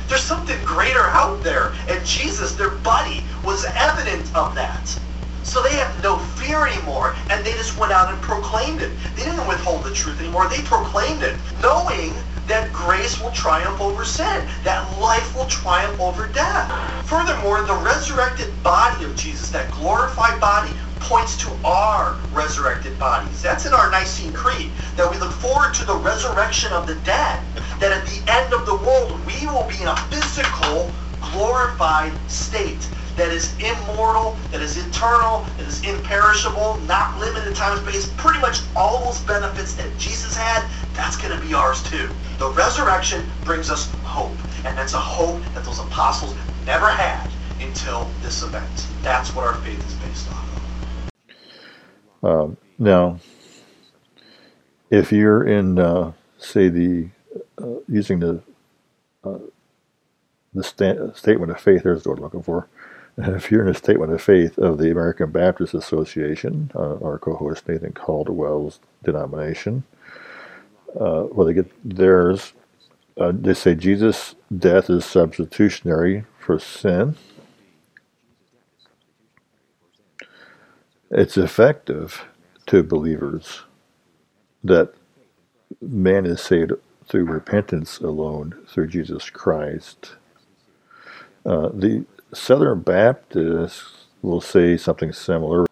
[0.08, 1.74] There's something greater out there.
[1.88, 4.98] And Jesus, their buddy, was evident of that.
[5.42, 8.90] So they have no fear anymore, and they just went out and proclaimed it.
[9.16, 10.48] They didn't withhold the truth anymore.
[10.48, 12.12] They proclaimed it, knowing
[12.48, 17.06] that grace will triumph over sin, that life will triumph over death.
[17.06, 23.42] Furthermore, the resurrected body of Jesus, that glorified body, points to our resurrected bodies.
[23.42, 27.40] That's in our Nicene Creed, that we look forward to the resurrection of the dead,
[27.80, 30.92] that at the end of the world, we will be in a physical,
[31.32, 37.76] glorified state that is immortal, that is eternal, that is imperishable, not limited in time
[37.76, 38.08] and space.
[38.16, 42.08] Pretty much all those benefits that Jesus had, that's going to be ours too.
[42.38, 47.28] The resurrection brings us hope, and that's a hope that those apostles never had
[47.60, 48.86] until this event.
[49.02, 50.47] That's what our faith is based on.
[52.22, 53.20] Um, now,
[54.90, 57.08] if you're in, uh, say, the
[57.62, 58.42] uh, using the
[59.24, 59.38] uh,
[60.54, 62.68] the sta- statement of faith, there's what I'm looking for.
[63.18, 67.68] If you're in a statement of faith of the American Baptist Association, uh, our co-host
[67.68, 69.84] Nathan Caldwell's denomination,
[71.00, 72.54] uh, well, they get theirs.
[73.18, 77.16] Uh, they say Jesus' death is substitutionary for sin.
[81.10, 82.26] It's effective
[82.66, 83.62] to believers
[84.62, 84.92] that
[85.80, 86.72] man is saved
[87.06, 90.16] through repentance alone, through Jesus Christ.
[91.46, 95.64] Uh, the Southern Baptists will say something similar.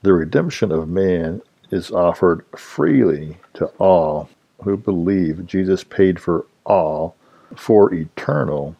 [0.00, 4.30] The redemption of man is offered freely to all
[4.62, 7.14] who believe Jesus paid for all
[7.54, 8.74] for eternal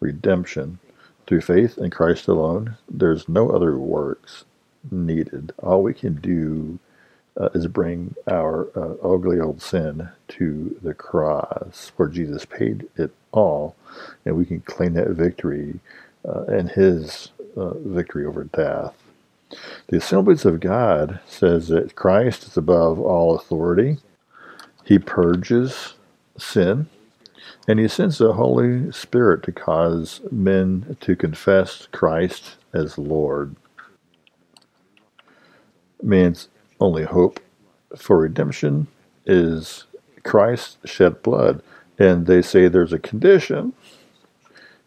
[0.00, 0.78] redemption
[1.26, 2.78] through faith in Christ alone.
[2.88, 4.46] There's no other works
[4.90, 5.52] needed.
[5.62, 6.78] All we can do
[7.40, 13.12] uh, is bring our uh, ugly old sin to the cross where Jesus paid it
[13.32, 13.76] all,
[14.24, 15.80] and we can claim that victory
[16.26, 18.94] uh, and his uh, victory over death.
[19.88, 23.98] The Assemblies of God says that Christ is above all authority.
[24.84, 25.94] He purges
[26.36, 26.88] sin,
[27.68, 33.56] and he sends the Holy Spirit to cause men to confess Christ as Lord.
[36.02, 36.48] Man's
[36.80, 37.40] only hope
[37.96, 38.88] for redemption
[39.26, 39.84] is
[40.22, 41.62] Christ shed blood.
[41.98, 43.72] And they say there's a condition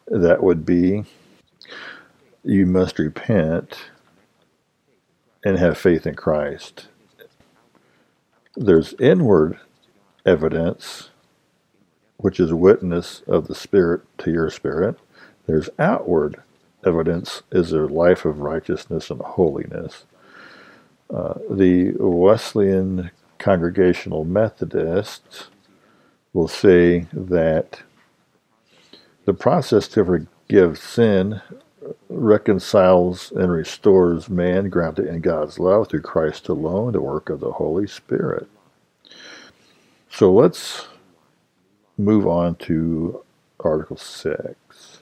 [0.08, 1.06] that would be
[2.44, 3.78] you must repent
[5.46, 6.88] and have faith in Christ.
[8.56, 9.60] There's inward
[10.26, 11.10] evidence,
[12.18, 14.98] which is witness of the Spirit to your spirit.
[15.46, 16.42] There's outward
[16.86, 20.06] evidence, is a life of righteousness and holiness.
[21.14, 25.48] Uh, the Wesleyan Congregational Methodists
[26.34, 27.82] will say that
[29.26, 31.42] the process to forgive sin
[32.10, 37.54] reconciles and restores man grounded in God's love through Christ alone, the work of the
[37.54, 38.48] Holy Spirit.
[40.10, 40.88] So let's
[41.98, 43.24] move on to
[43.60, 44.97] Article 6.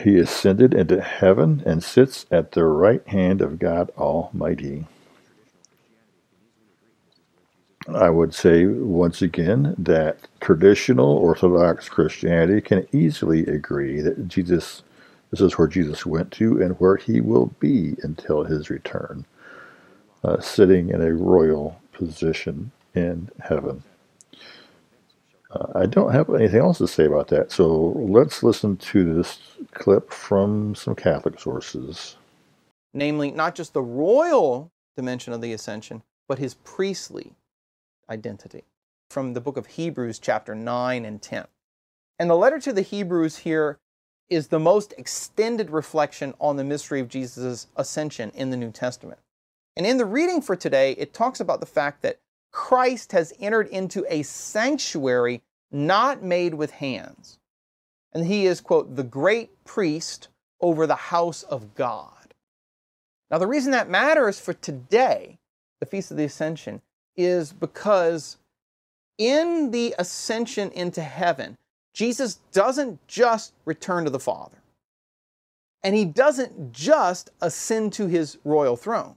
[0.00, 4.86] He ascended into heaven and sits at the right hand of God Almighty.
[7.94, 14.82] I would say once again that traditional Orthodox Christianity can easily agree that Jesus,
[15.30, 19.26] this is where Jesus went to and where he will be until his return,
[20.24, 23.82] uh, sitting in a royal position in heaven.
[25.52, 29.38] Uh, I don't have anything else to say about that, so let's listen to this
[29.72, 32.16] clip from some Catholic sources.
[32.94, 37.32] Namely, not just the royal dimension of the ascension, but his priestly
[38.08, 38.64] identity.
[39.10, 41.46] From the book of Hebrews, chapter 9 and 10.
[42.18, 43.78] And the letter to the Hebrews here
[44.30, 49.20] is the most extended reflection on the mystery of Jesus' ascension in the New Testament.
[49.76, 52.20] And in the reading for today, it talks about the fact that
[52.52, 57.38] Christ has entered into a sanctuary not made with hands.
[58.12, 60.28] And he is, quote, the great priest
[60.60, 62.34] over the house of God.
[63.30, 65.38] Now, the reason that matters for today,
[65.80, 66.82] the Feast of the Ascension,
[67.16, 68.36] is because
[69.16, 71.56] in the ascension into heaven,
[71.94, 74.58] Jesus doesn't just return to the Father.
[75.82, 79.16] And he doesn't just ascend to his royal throne.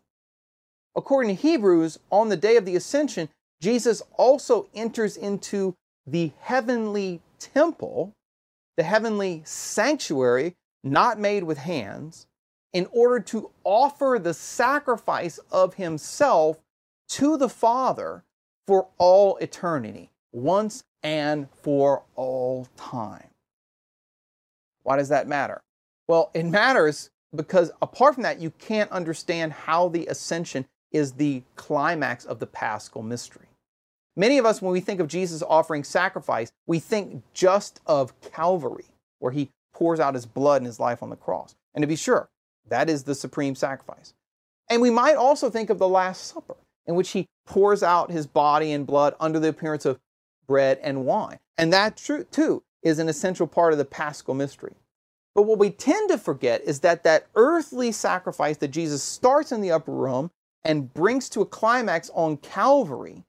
[0.95, 3.29] According to Hebrews, on the day of the ascension,
[3.62, 5.75] Jesus also enters into
[6.08, 8.13] the heavenly temple,
[8.77, 12.27] the heavenly sanctuary, not made with hands,
[12.73, 16.60] in order to offer the sacrifice of himself
[17.08, 18.23] to the Father
[18.67, 23.29] for all eternity, once and for all time.
[24.84, 25.62] Why does that matter?
[26.08, 31.44] Well, it matters because apart from that, you can't understand how the ascension is the
[31.56, 33.48] climax of the paschal mystery.
[34.15, 38.86] Many of us, when we think of Jesus offering sacrifice, we think just of Calvary,
[39.19, 41.56] where he pours out his blood and his life on the cross.
[41.73, 42.29] And to be sure,
[42.69, 44.13] that is the supreme sacrifice.
[44.69, 46.56] And we might also think of the Last Supper,
[46.86, 50.00] in which he pours out his body and blood under the appearance of
[50.48, 51.40] bread and wine.
[51.58, 54.73] And that too is an essential part of the paschal mystery.
[55.33, 59.60] But what we tend to forget is that that earthly sacrifice that Jesus starts in
[59.60, 60.31] the upper room
[60.65, 63.23] and brings to a climax on Calvary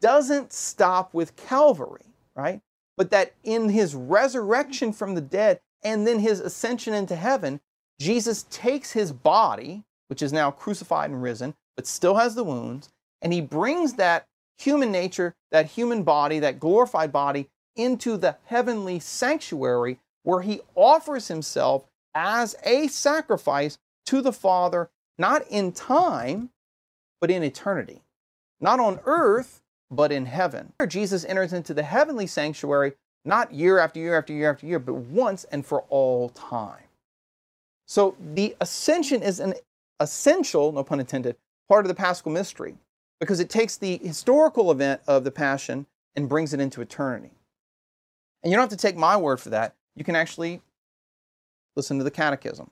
[0.00, 2.60] doesn't stop with Calvary, right?
[2.96, 7.60] But that in his resurrection from the dead and then his ascension into heaven,
[8.00, 12.88] Jesus takes his body, which is now crucified and risen, but still has the wounds,
[13.22, 14.26] and he brings that
[14.56, 21.28] human nature, that human body, that glorified body, into the heavenly sanctuary where he offers
[21.28, 26.50] himself as a sacrifice to the Father, not in time,
[27.20, 28.02] but in eternity.
[28.60, 30.72] Not on earth, but in heaven.
[30.86, 32.92] Jesus enters into the heavenly sanctuary,
[33.24, 36.84] not year after year after year after year, but once and for all time.
[37.86, 39.54] So the ascension is an
[40.00, 41.36] essential, no pun intended,
[41.68, 42.76] part of the paschal mystery
[43.20, 47.30] because it takes the historical event of the passion and brings it into eternity.
[48.42, 49.74] And you don't have to take my word for that.
[49.96, 50.60] You can actually
[51.74, 52.70] listen to the catechism.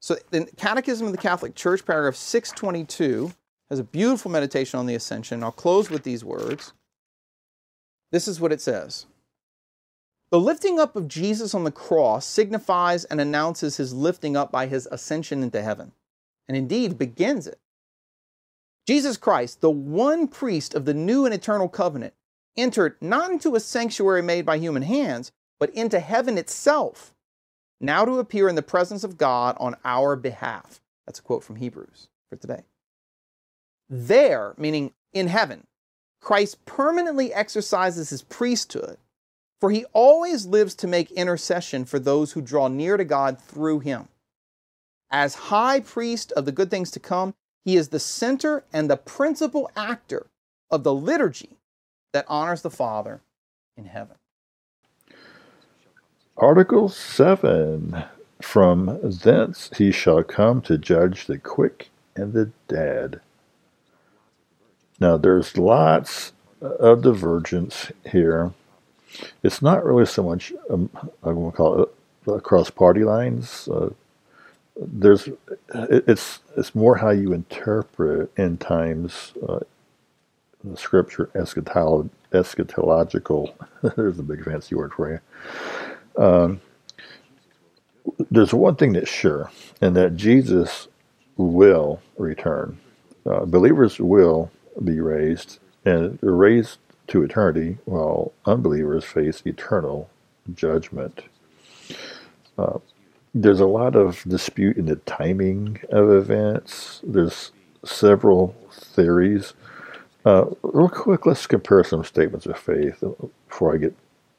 [0.00, 3.32] So the Catechism of the Catholic Church, paragraph 622,
[3.70, 5.42] has a beautiful meditation on the ascension.
[5.42, 6.72] I'll close with these words.
[8.10, 9.06] This is what it says.
[10.30, 14.66] The lifting up of Jesus on the cross signifies and announces his lifting up by
[14.66, 15.92] his ascension into heaven,
[16.46, 17.58] and indeed begins it.
[18.86, 22.14] Jesus Christ, the one priest of the new and eternal covenant,
[22.56, 27.14] entered not into a sanctuary made by human hands, but into heaven itself,
[27.80, 30.80] now to appear in the presence of God on our behalf.
[31.06, 32.64] That's a quote from Hebrews for today.
[33.88, 35.66] There, meaning in heaven,
[36.20, 38.98] Christ permanently exercises his priesthood,
[39.60, 43.80] for he always lives to make intercession for those who draw near to God through
[43.80, 44.08] him.
[45.10, 47.34] As high priest of the good things to come,
[47.64, 50.26] he is the center and the principal actor
[50.70, 51.56] of the liturgy
[52.12, 53.20] that honors the Father
[53.76, 54.16] in heaven.
[56.36, 58.04] Article 7
[58.40, 63.20] From thence he shall come to judge the quick and the dead.
[65.00, 68.52] Now, there's lots of divergence here.
[69.42, 70.90] It's not really so much, um,
[71.22, 71.88] I'm going to call it
[72.28, 73.68] across party lines.
[73.68, 73.90] Uh,
[74.80, 75.28] there's,
[75.74, 79.60] it's, it's more how you interpret end times uh,
[80.76, 83.52] scripture, eschatolo- eschatological.
[83.96, 86.22] there's a big fancy word for you.
[86.24, 86.60] Um,
[88.30, 90.88] there's one thing that's sure, and that Jesus
[91.36, 92.78] will return.
[93.26, 94.50] Uh, believers will
[94.84, 100.10] be raised, and raised to eternity, while unbelievers face eternal
[100.54, 101.22] judgment.
[102.58, 102.78] Uh,
[103.34, 107.00] there's a lot of dispute in the timing of events.
[107.04, 107.52] There's
[107.84, 109.54] several theories.
[110.24, 113.02] Uh, real quick, let's compare some statements of faith
[113.48, 113.94] before I get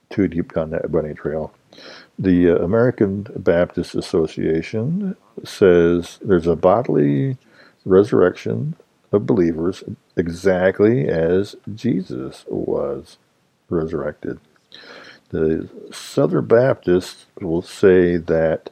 [0.09, 1.53] too deep down that bunny trail.
[2.17, 7.37] The uh, American Baptist Association says there's a bodily
[7.85, 8.75] resurrection
[9.11, 9.83] of believers
[10.15, 13.17] exactly as Jesus was
[13.69, 14.39] resurrected.
[15.29, 18.71] The Southern Baptists will say that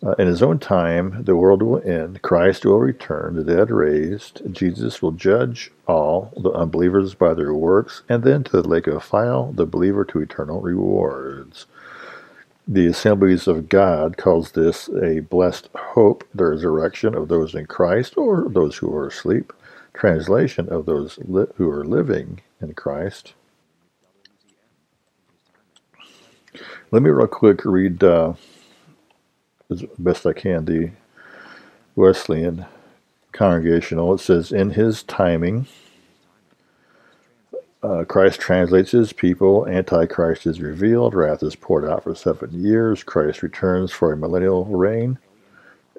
[0.00, 4.42] uh, in his own time the world will end, Christ will return, the dead raised,
[4.52, 9.02] Jesus will judge all the unbelievers by their works, and then to the lake of
[9.02, 11.66] fire the believer to eternal rewards.
[12.70, 18.16] The Assemblies of God calls this a blessed hope, the resurrection of those in Christ
[18.16, 19.52] or those who are asleep
[19.98, 23.34] translation of those li- who are living in Christ.
[26.90, 28.34] Let me real quick read uh,
[29.70, 30.90] as best I can the
[31.96, 32.66] Wesleyan
[33.32, 34.14] congregational.
[34.14, 35.66] It says, In his timing,
[37.82, 43.02] uh, Christ translates his people, Antichrist is revealed, wrath is poured out for seven years,
[43.02, 45.18] Christ returns for a millennial reign.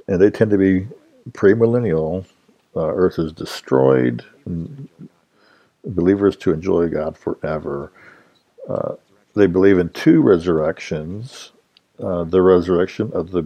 [0.08, 0.88] And they tend to be
[1.32, 2.26] premillennial
[2.76, 4.24] uh, earth is destroyed,
[5.86, 7.91] believers to enjoy God forever.
[8.70, 8.95] Uh,
[9.36, 11.51] they believe in two resurrections
[12.03, 13.43] uh, the resurrection of the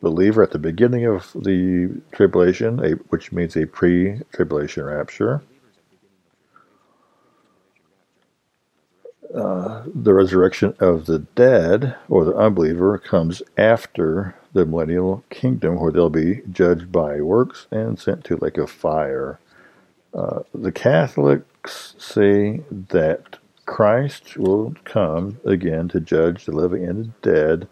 [0.00, 5.42] believer at the beginning of the tribulation, a, which means a pre tribulation rapture.
[9.34, 15.90] Uh, the resurrection of the dead or the unbeliever comes after the millennial kingdom where
[15.90, 19.38] they'll be judged by works and sent to lake of fire.
[20.12, 27.32] Uh, the Catholics say that Christ will come again to judge the living and the
[27.32, 27.68] dead,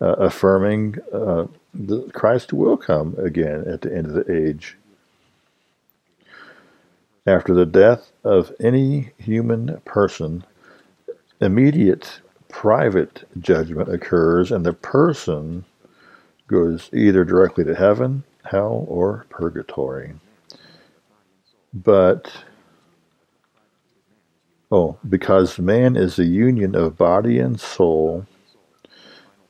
[0.00, 4.76] uh, affirming uh, that Christ will come again at the end of the age.
[7.26, 10.44] After the death of any human person,
[11.40, 15.64] immediate private judgment occurs, and the person
[16.48, 20.14] goes either directly to heaven, hell, or purgatory.
[21.74, 22.32] But,
[24.72, 28.24] oh, because man is the union of body and soul,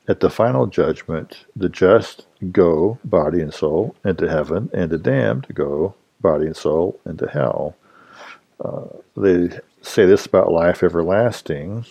[0.07, 5.47] At the final judgment, the just go, body and soul, into heaven, and the damned
[5.55, 7.75] go, body and soul, into hell.
[8.63, 9.49] Uh, they
[9.81, 11.85] say this about life everlasting.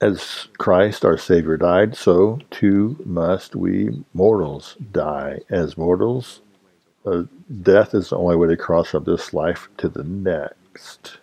[0.00, 5.40] As Christ our Savior died, so too must we mortals die.
[5.48, 6.40] As mortals,
[7.06, 7.22] uh,
[7.62, 11.18] death is the only way to cross from this life to the next.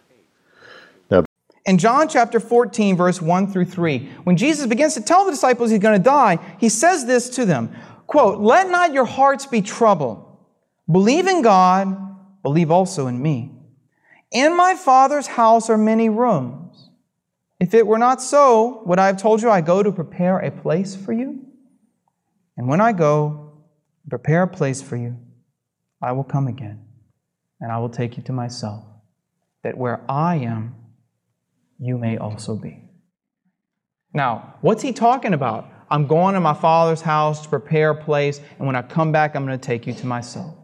[1.10, 1.26] Now
[1.66, 5.70] in John chapter 14, verse 1 through 3, when Jesus begins to tell the disciples
[5.70, 7.76] he's going to die, he says this to them
[8.08, 10.26] quote, Let not your hearts be troubled.
[10.92, 11.96] Believe in God,
[12.42, 13.52] believe also in me.
[14.32, 16.90] In my Father's house are many rooms.
[17.60, 20.50] If it were not so, would I have told you I go to prepare a
[20.50, 21.46] place for you?
[22.58, 23.54] And when I go,
[24.04, 25.18] and prepare a place for you,
[26.02, 26.84] I will come again,
[27.60, 28.84] and I will take you to myself,
[29.64, 30.76] that where I am,
[31.78, 32.82] you may also be.
[34.14, 35.70] Now, what's he talking about?
[35.90, 39.36] I'm going to my father's house to prepare a place, and when I come back,
[39.36, 40.56] I'm going to take you to myself.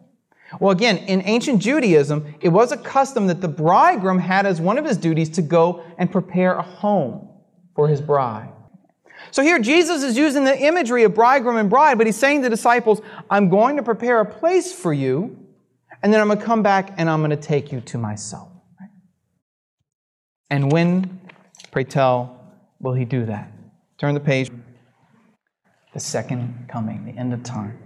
[0.59, 4.77] Well, again, in ancient Judaism, it was a custom that the bridegroom had as one
[4.77, 7.29] of his duties to go and prepare a home
[7.75, 8.49] for his bride.
[9.31, 12.43] So here, Jesus is using the imagery of bridegroom and bride, but he's saying to
[12.43, 15.37] the disciples, I'm going to prepare a place for you,
[16.01, 18.49] and then I'm going to come back and I'm going to take you to myself.
[20.49, 21.19] And when,
[21.71, 22.39] pray tell,
[22.79, 23.51] will he do that?
[23.97, 24.49] Turn the page.
[25.93, 27.77] The second coming, the end of time.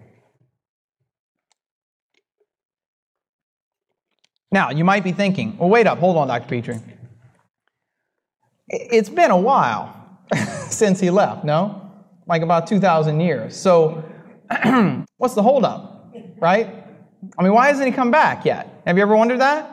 [4.51, 6.47] Now, you might be thinking, well, wait up, hold on, Dr.
[6.47, 6.81] Pitre.
[8.67, 10.19] It's been a while
[10.69, 11.89] since he left, no?
[12.27, 13.55] Like about 2,000 years.
[13.55, 14.03] So,
[15.17, 16.67] what's the holdup, right?
[17.37, 18.81] I mean, why hasn't he come back yet?
[18.85, 19.69] Have you ever wondered that?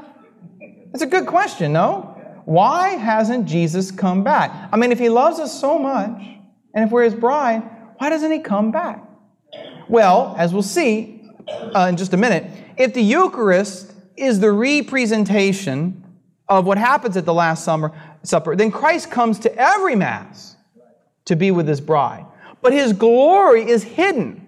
[0.95, 2.15] It's a good question, no?
[2.45, 4.69] Why hasn't Jesus come back?
[4.73, 6.21] I mean, if he loves us so much,
[6.75, 7.63] and if we're his bride,
[7.99, 9.03] why doesn't he come back?
[9.89, 16.05] Well, as we'll see uh, in just a minute, if the Eucharist is the representation
[16.49, 17.93] of what happens at the Last Summer,
[18.23, 20.57] Supper, then Christ comes to every Mass
[21.27, 22.25] to be with his bride.
[22.63, 24.47] But his glory is hidden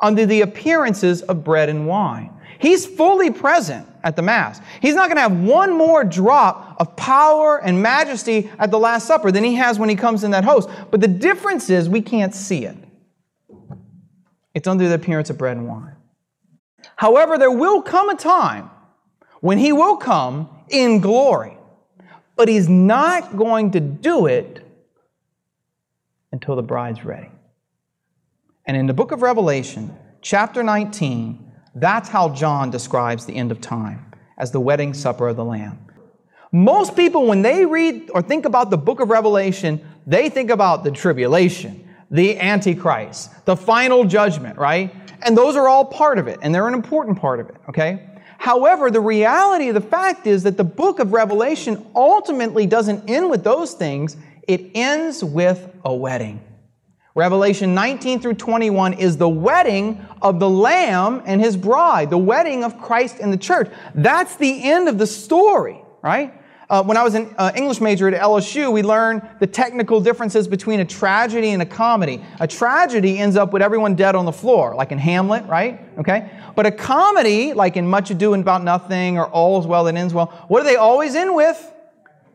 [0.00, 2.32] under the appearances of bread and wine.
[2.58, 4.60] He's fully present at the Mass.
[4.80, 9.06] He's not going to have one more drop of power and majesty at the Last
[9.06, 10.68] Supper than he has when he comes in that host.
[10.90, 12.76] But the difference is we can't see it.
[14.54, 15.96] It's under the appearance of bread and wine.
[16.96, 18.70] However, there will come a time
[19.40, 21.56] when he will come in glory,
[22.34, 24.62] but he's not going to do it
[26.32, 27.30] until the bride's ready.
[28.66, 33.60] And in the book of Revelation, chapter 19, that's how John describes the end of
[33.60, 35.78] time as the wedding supper of the Lamb.
[36.52, 40.84] Most people, when they read or think about the book of Revelation, they think about
[40.84, 44.94] the tribulation, the Antichrist, the final judgment, right?
[45.22, 48.15] And those are all part of it, and they're an important part of it, okay?
[48.38, 53.30] However, the reality of the fact is that the book of Revelation ultimately doesn't end
[53.30, 54.16] with those things,
[54.46, 56.40] it ends with a wedding.
[57.14, 62.62] Revelation 19 through 21 is the wedding of the Lamb and his bride, the wedding
[62.62, 63.72] of Christ and the church.
[63.94, 66.34] That's the end of the story, right?
[66.68, 70.48] Uh, when I was an uh, English major at LSU, we learned the technical differences
[70.48, 72.24] between a tragedy and a comedy.
[72.40, 75.80] A tragedy ends up with everyone dead on the floor, like in Hamlet, right?
[75.98, 76.30] Okay?
[76.56, 80.26] But a comedy, like in Much Ado About Nothing or All's Well That Ends Well,
[80.48, 81.72] what do they always end with?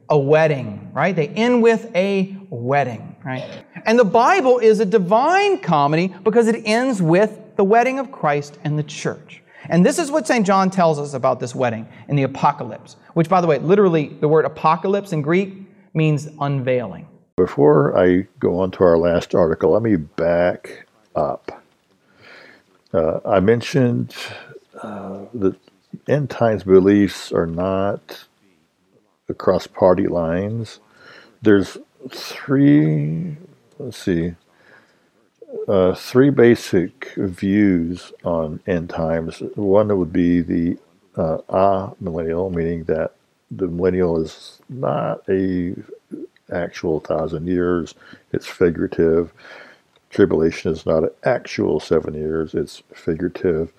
[0.10, 1.16] A wedding, right?
[1.16, 3.66] They end with a wedding right?
[3.86, 8.58] And the Bible is a divine comedy because it ends with the wedding of Christ
[8.64, 9.42] and the church.
[9.70, 10.46] And this is what St.
[10.46, 14.28] John tells us about this wedding in the apocalypse, which, by the way, literally the
[14.28, 15.54] word apocalypse in Greek
[15.94, 17.08] means unveiling.
[17.36, 20.86] Before I go on to our last article, let me back
[21.16, 21.64] up.
[22.94, 24.16] Uh, I mentioned
[24.82, 25.56] uh, that
[26.08, 28.26] end times beliefs are not
[29.30, 30.80] across party lines.
[31.42, 31.78] There's
[32.10, 33.38] three,
[33.80, 34.36] let's see,
[35.68, 39.40] uh, three basic views on end times.
[39.56, 40.78] One would be the
[41.18, 43.16] uh, millennial, meaning that
[43.52, 45.76] the millennial is not a
[46.52, 47.96] actual thousand years;
[48.34, 49.34] it's figurative.
[50.10, 53.74] Tribulation is not an actual seven years; it's figurative.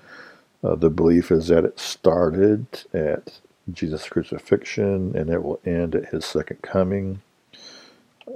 [0.65, 3.41] Uh, the belief is that it started at
[3.73, 7.21] Jesus' crucifixion and it will end at his second coming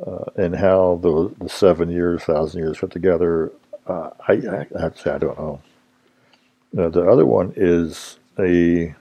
[0.06, 3.52] uh, and how the, the seven years, thousand years fit together,
[3.86, 4.66] uh, I, I,
[4.96, 5.60] say I don't know.
[6.72, 8.94] The other one is a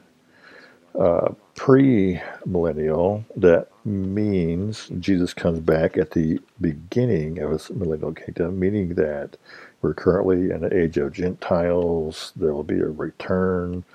[0.99, 8.95] uh, pre-millennial, that means Jesus comes back at the beginning of his millennial kingdom, meaning
[8.95, 9.37] that
[9.81, 12.33] we're currently in the age of Gentiles.
[12.35, 13.85] There will be a return.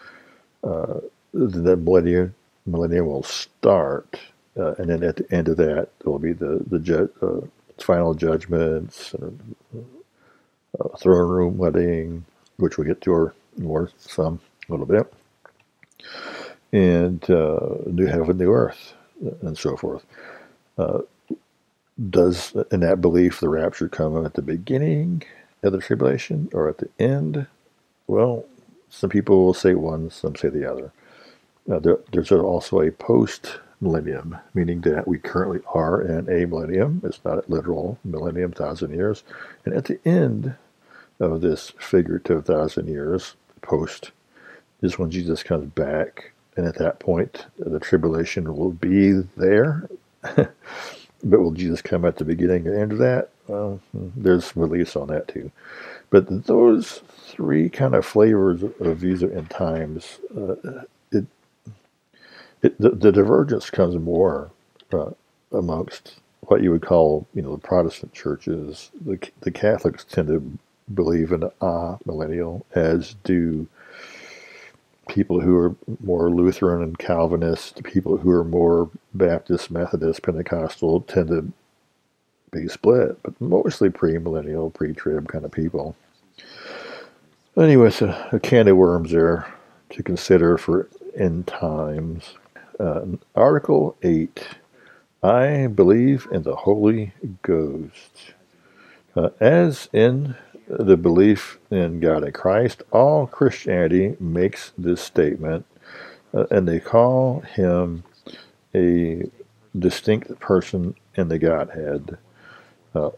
[0.65, 1.01] Uh,
[1.35, 2.35] the millennium,
[2.67, 4.21] millennium will start,
[4.59, 7.47] uh, and then at the end of that, there will be the the ju- uh,
[7.83, 9.31] final judgments, uh,
[10.99, 12.25] throne room wedding,
[12.59, 15.13] which we'll get to our more some a little bit
[16.73, 18.95] and uh, new heaven, new earth,
[19.43, 20.05] and so forth.
[20.79, 21.01] Uh,
[22.09, 25.23] does in that belief the rapture come at the beginning
[25.63, 27.47] of the tribulation or at the end?
[28.07, 28.45] Well,
[28.89, 30.93] some people will say one, some say the other.
[31.71, 37.01] Uh, there, there's also a post millennium, meaning that we currently are in a millennium.
[37.05, 39.23] It's not a literal millennium, thousand years.
[39.65, 40.55] And at the end
[41.19, 44.11] of this figurative thousand years, post,
[44.83, 49.89] is when Jesus comes back and at that point, the tribulation will be there.
[50.23, 50.53] but
[51.25, 53.31] will Jesus come at the beginning or end of that?
[53.47, 55.51] Well, there's release on that too.
[56.11, 60.57] But those three kind of flavors of these end times, uh,
[61.13, 61.27] it,
[62.63, 64.51] it the, the, divergence comes more
[64.93, 65.11] uh,
[65.53, 68.91] amongst what you would call, you know, the Protestant churches.
[69.05, 70.59] The, the Catholics tend to
[70.93, 73.69] believe in a millennial, as do
[75.11, 81.29] people who are more Lutheran and Calvinist, people who are more Baptist, Methodist, Pentecostal tend
[81.29, 81.53] to
[82.53, 85.97] be split, but mostly premillennial, pre-trib kind of people.
[87.57, 89.53] Anyway, a, a can of worms there
[89.91, 92.35] to consider for end times.
[92.79, 93.03] Uh,
[93.35, 94.47] Article 8
[95.23, 98.33] I believe in the Holy Ghost.
[99.15, 100.35] Uh, as in
[100.79, 105.67] the belief in God and Christ, all Christianity makes this statement,
[106.33, 108.05] uh, and they call him
[108.75, 109.25] a
[109.79, 112.19] distinct person in the Godhead.
[112.95, 113.11] Uh,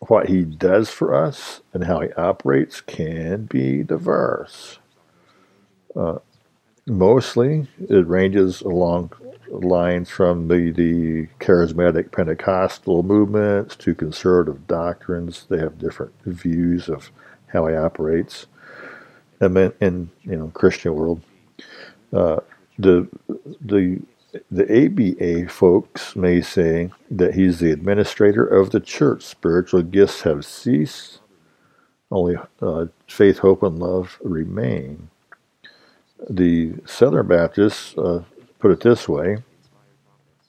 [0.00, 4.78] what he does for us and how he operates can be diverse.
[5.96, 6.18] Uh,
[6.88, 9.12] mostly, it ranges along
[9.50, 15.46] lines from the, the charismatic Pentecostal movements to conservative doctrines.
[15.48, 17.10] They have different views of
[17.48, 18.46] how he operates.
[19.40, 21.22] In, in you know Christian world,
[22.12, 22.40] uh,
[22.78, 23.08] the
[23.60, 24.00] the
[24.50, 29.22] the ABA folks may say that he's the administrator of the church.
[29.22, 31.20] Spiritual gifts have ceased.
[32.10, 35.08] Only uh, faith, hope, and love remain.
[36.28, 38.24] The Southern Baptists uh,
[38.58, 39.38] put it this way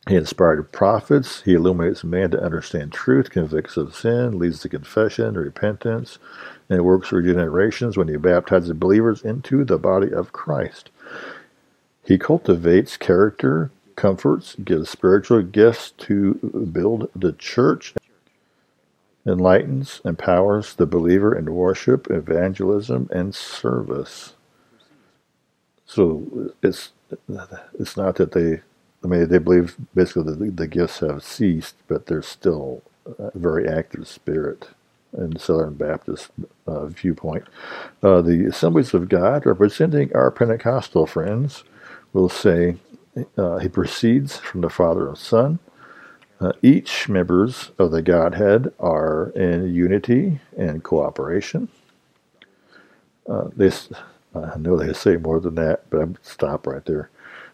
[0.08, 5.36] He inspired prophets, he illuminates man to understand truth, convicts of sin, leads to confession,
[5.36, 6.18] repentance,
[6.70, 10.90] and works regenerations when he baptizes believers into the body of Christ.
[12.04, 16.36] He cultivates character, comforts, gives spiritual gifts to
[16.72, 17.94] build the church,
[19.26, 24.34] enlightens, empowers the believer in worship, evangelism, and service.
[25.90, 26.92] So it's
[27.80, 28.62] it's not that they,
[29.04, 32.84] I mean, they believe basically that the gifts have ceased, but they're still
[33.18, 34.70] a very active spirit
[35.18, 36.30] in the Southern Baptist
[36.68, 37.46] uh, viewpoint.
[38.04, 41.64] Uh, the Assemblies of God, representing our Pentecostal friends,
[42.14, 42.76] will say
[43.36, 45.58] uh, he proceeds from the Father and Son.
[46.40, 51.68] Uh, each members of the Godhead are in unity and cooperation.
[53.28, 53.90] Uh, this
[54.36, 57.10] I know they say more than that, but I'm stop right there.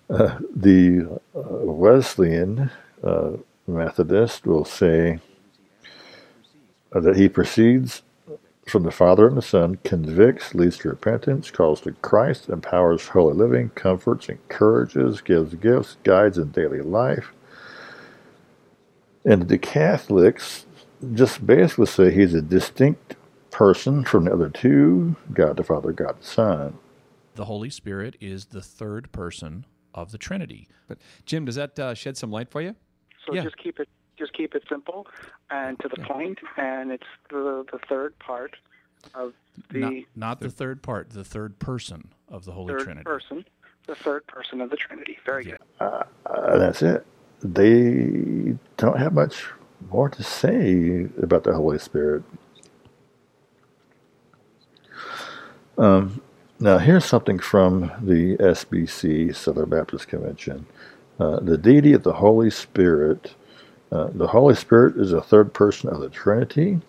[0.09, 2.69] Uh, the uh, Wesleyan
[3.03, 3.31] uh,
[3.67, 5.19] Methodist will say
[6.91, 8.03] that he proceeds
[8.67, 13.35] from the Father and the Son, convicts, leads to repentance, calls to Christ, empowers holy
[13.35, 17.31] living, comforts, encourages, gives gifts, guides in daily life.
[19.23, 20.65] And the Catholics
[21.13, 23.15] just basically say he's a distinct
[23.55, 26.77] person from the other two God the Father, God the Son.
[27.35, 30.67] The Holy Spirit is the third person of the Trinity.
[30.89, 32.75] But Jim, does that uh, shed some light for you?
[33.25, 33.43] So yeah.
[33.43, 33.87] just keep it
[34.19, 35.07] just keep it simple
[35.49, 36.07] and to the yeah.
[36.07, 38.57] point, and it's the the third part
[39.13, 39.31] of
[39.71, 43.05] the not, not the third part, the third person of the Holy third Trinity.
[43.05, 43.45] Person,
[43.87, 45.17] the third person of the Trinity.
[45.25, 45.51] Very yeah.
[45.51, 45.61] good.
[45.79, 47.05] Uh, uh, that's it.
[47.41, 49.45] They don't have much
[49.89, 52.23] more to say about the Holy Spirit.
[55.77, 56.21] Um,
[56.59, 60.65] now, here's something from the SBC, Southern Baptist Convention.
[61.19, 63.35] Uh, the deity of the Holy Spirit.
[63.91, 66.81] Uh, the Holy Spirit is a third person of the Trinity.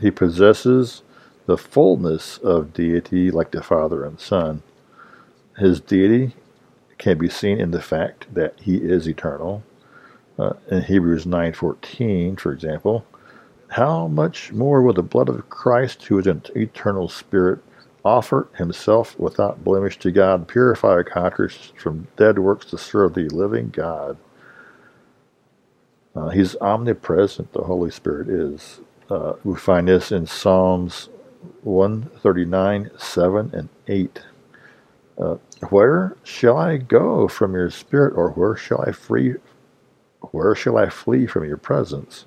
[0.00, 1.02] He possesses
[1.46, 4.62] the fullness of deity like the Father and Son.
[5.58, 6.34] His deity
[6.98, 9.62] can be seen in the fact that he is eternal.
[10.38, 13.04] Uh, in Hebrews 9:14, for example,
[13.68, 17.60] how much more will the blood of Christ, who is an eternal spirit,
[18.06, 23.28] offer himself without blemish to God, purify our conscience from dead works to serve the
[23.30, 24.16] living God?
[26.14, 28.80] Uh, he's omnipresent, the Holy Spirit is.
[29.10, 31.08] Uh, we find this in Psalms
[31.62, 34.22] 139, 7, and 8.
[35.18, 35.36] Uh,
[35.70, 39.34] where shall I go from your spirit, or where shall I free?
[40.32, 42.26] Where shall I flee from your presence?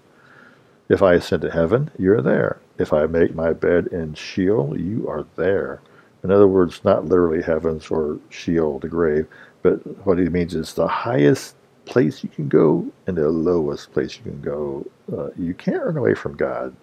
[0.90, 2.60] If I ascend to heaven, you are there.
[2.80, 5.82] If I make my bed in Sheol, you are there.
[6.24, 9.28] In other words, not literally heavens or Sheol, the grave,
[9.64, 9.76] but
[10.06, 14.24] what he means is the highest place you can go and the lowest place you
[14.24, 14.86] can go.
[15.12, 16.76] Uh, you can't run away from God.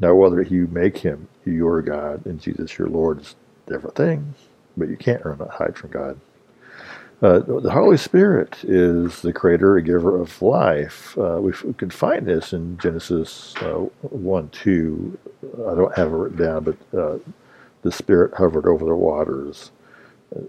[0.00, 3.36] Now, whether you make him your God and Jesus your Lord is
[3.66, 4.34] a different thing,
[4.76, 6.20] but you can't run hide from God.
[7.22, 11.16] Uh, the Holy Spirit is the creator and giver of life.
[11.16, 15.18] Uh, we, we, can find this in Genesis uh, 1 2.
[15.66, 17.18] I don't have it written down, but uh,
[17.80, 19.70] the Spirit hovered over the waters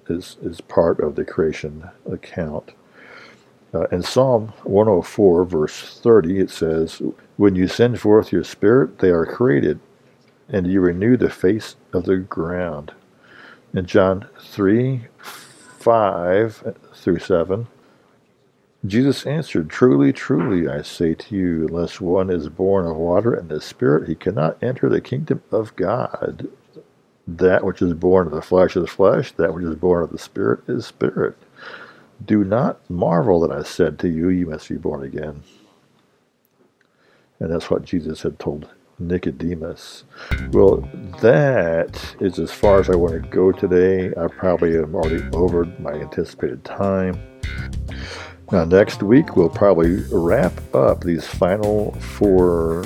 [0.10, 2.74] is, is part of the creation account.
[3.74, 7.02] Uh, in Psalm 104, verse 30, it says,
[7.36, 9.80] When you send forth your spirit, they are created,
[10.50, 12.94] and you renew the face of the ground.
[13.74, 15.08] In John 3,
[15.88, 17.66] 5 through 7,
[18.86, 23.48] Jesus answered, Truly, truly, I say to you, unless one is born of water and
[23.48, 26.50] the Spirit, he cannot enter the kingdom of God.
[27.26, 30.20] That which is born of the flesh is flesh, that which is born of the
[30.20, 31.38] Spirit is spirit.
[32.26, 35.42] Do not marvel that I said to you, You must be born again.
[37.40, 38.68] And that's what Jesus had told
[39.00, 40.04] Nicodemus.
[40.52, 40.78] Well,
[41.22, 44.14] that is as far as I want to go today.
[44.18, 47.20] I probably am already over my anticipated time.
[48.52, 52.86] Now, next week, we'll probably wrap up these final four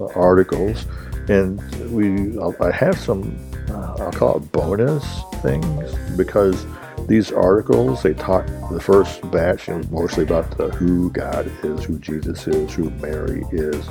[0.00, 0.86] uh, articles.
[1.28, 3.36] And we, I have some,
[3.68, 5.04] uh, I'll call it bonus
[5.42, 6.64] things because
[7.06, 11.98] these articles, they talk, the first batch is mostly about the, who God is, who
[11.98, 13.88] Jesus is, who Mary is,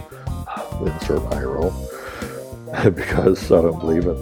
[0.81, 1.71] insert eye roll,
[2.93, 4.15] because I don't believe in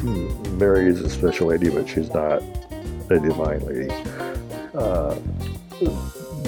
[0.00, 2.42] hmm, Mary is a special lady, but she's not
[3.10, 3.90] a divine lady.
[4.74, 5.16] Uh,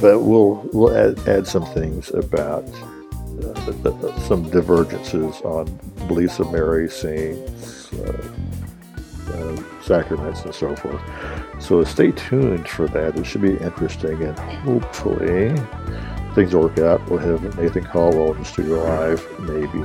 [0.00, 2.64] but we'll we'll add, add some things about
[3.44, 5.66] uh, some divergences on
[6.08, 8.34] beliefs of Mary, saints, uh,
[9.30, 11.00] uh, sacraments, and so forth.
[11.58, 13.16] So stay tuned for that.
[13.16, 15.54] It should be interesting, and hopefully
[16.34, 17.08] things work out.
[17.08, 19.84] We'll have Nathan Caldwell in the studio live, maybe.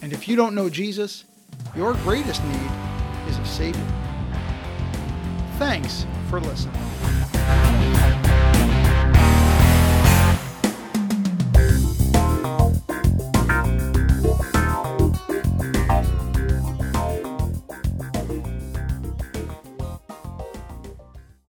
[0.01, 1.25] And if you don't know Jesus,
[1.75, 2.71] your greatest need
[3.27, 3.85] is a Savior.
[5.57, 8.24] Thanks for listening.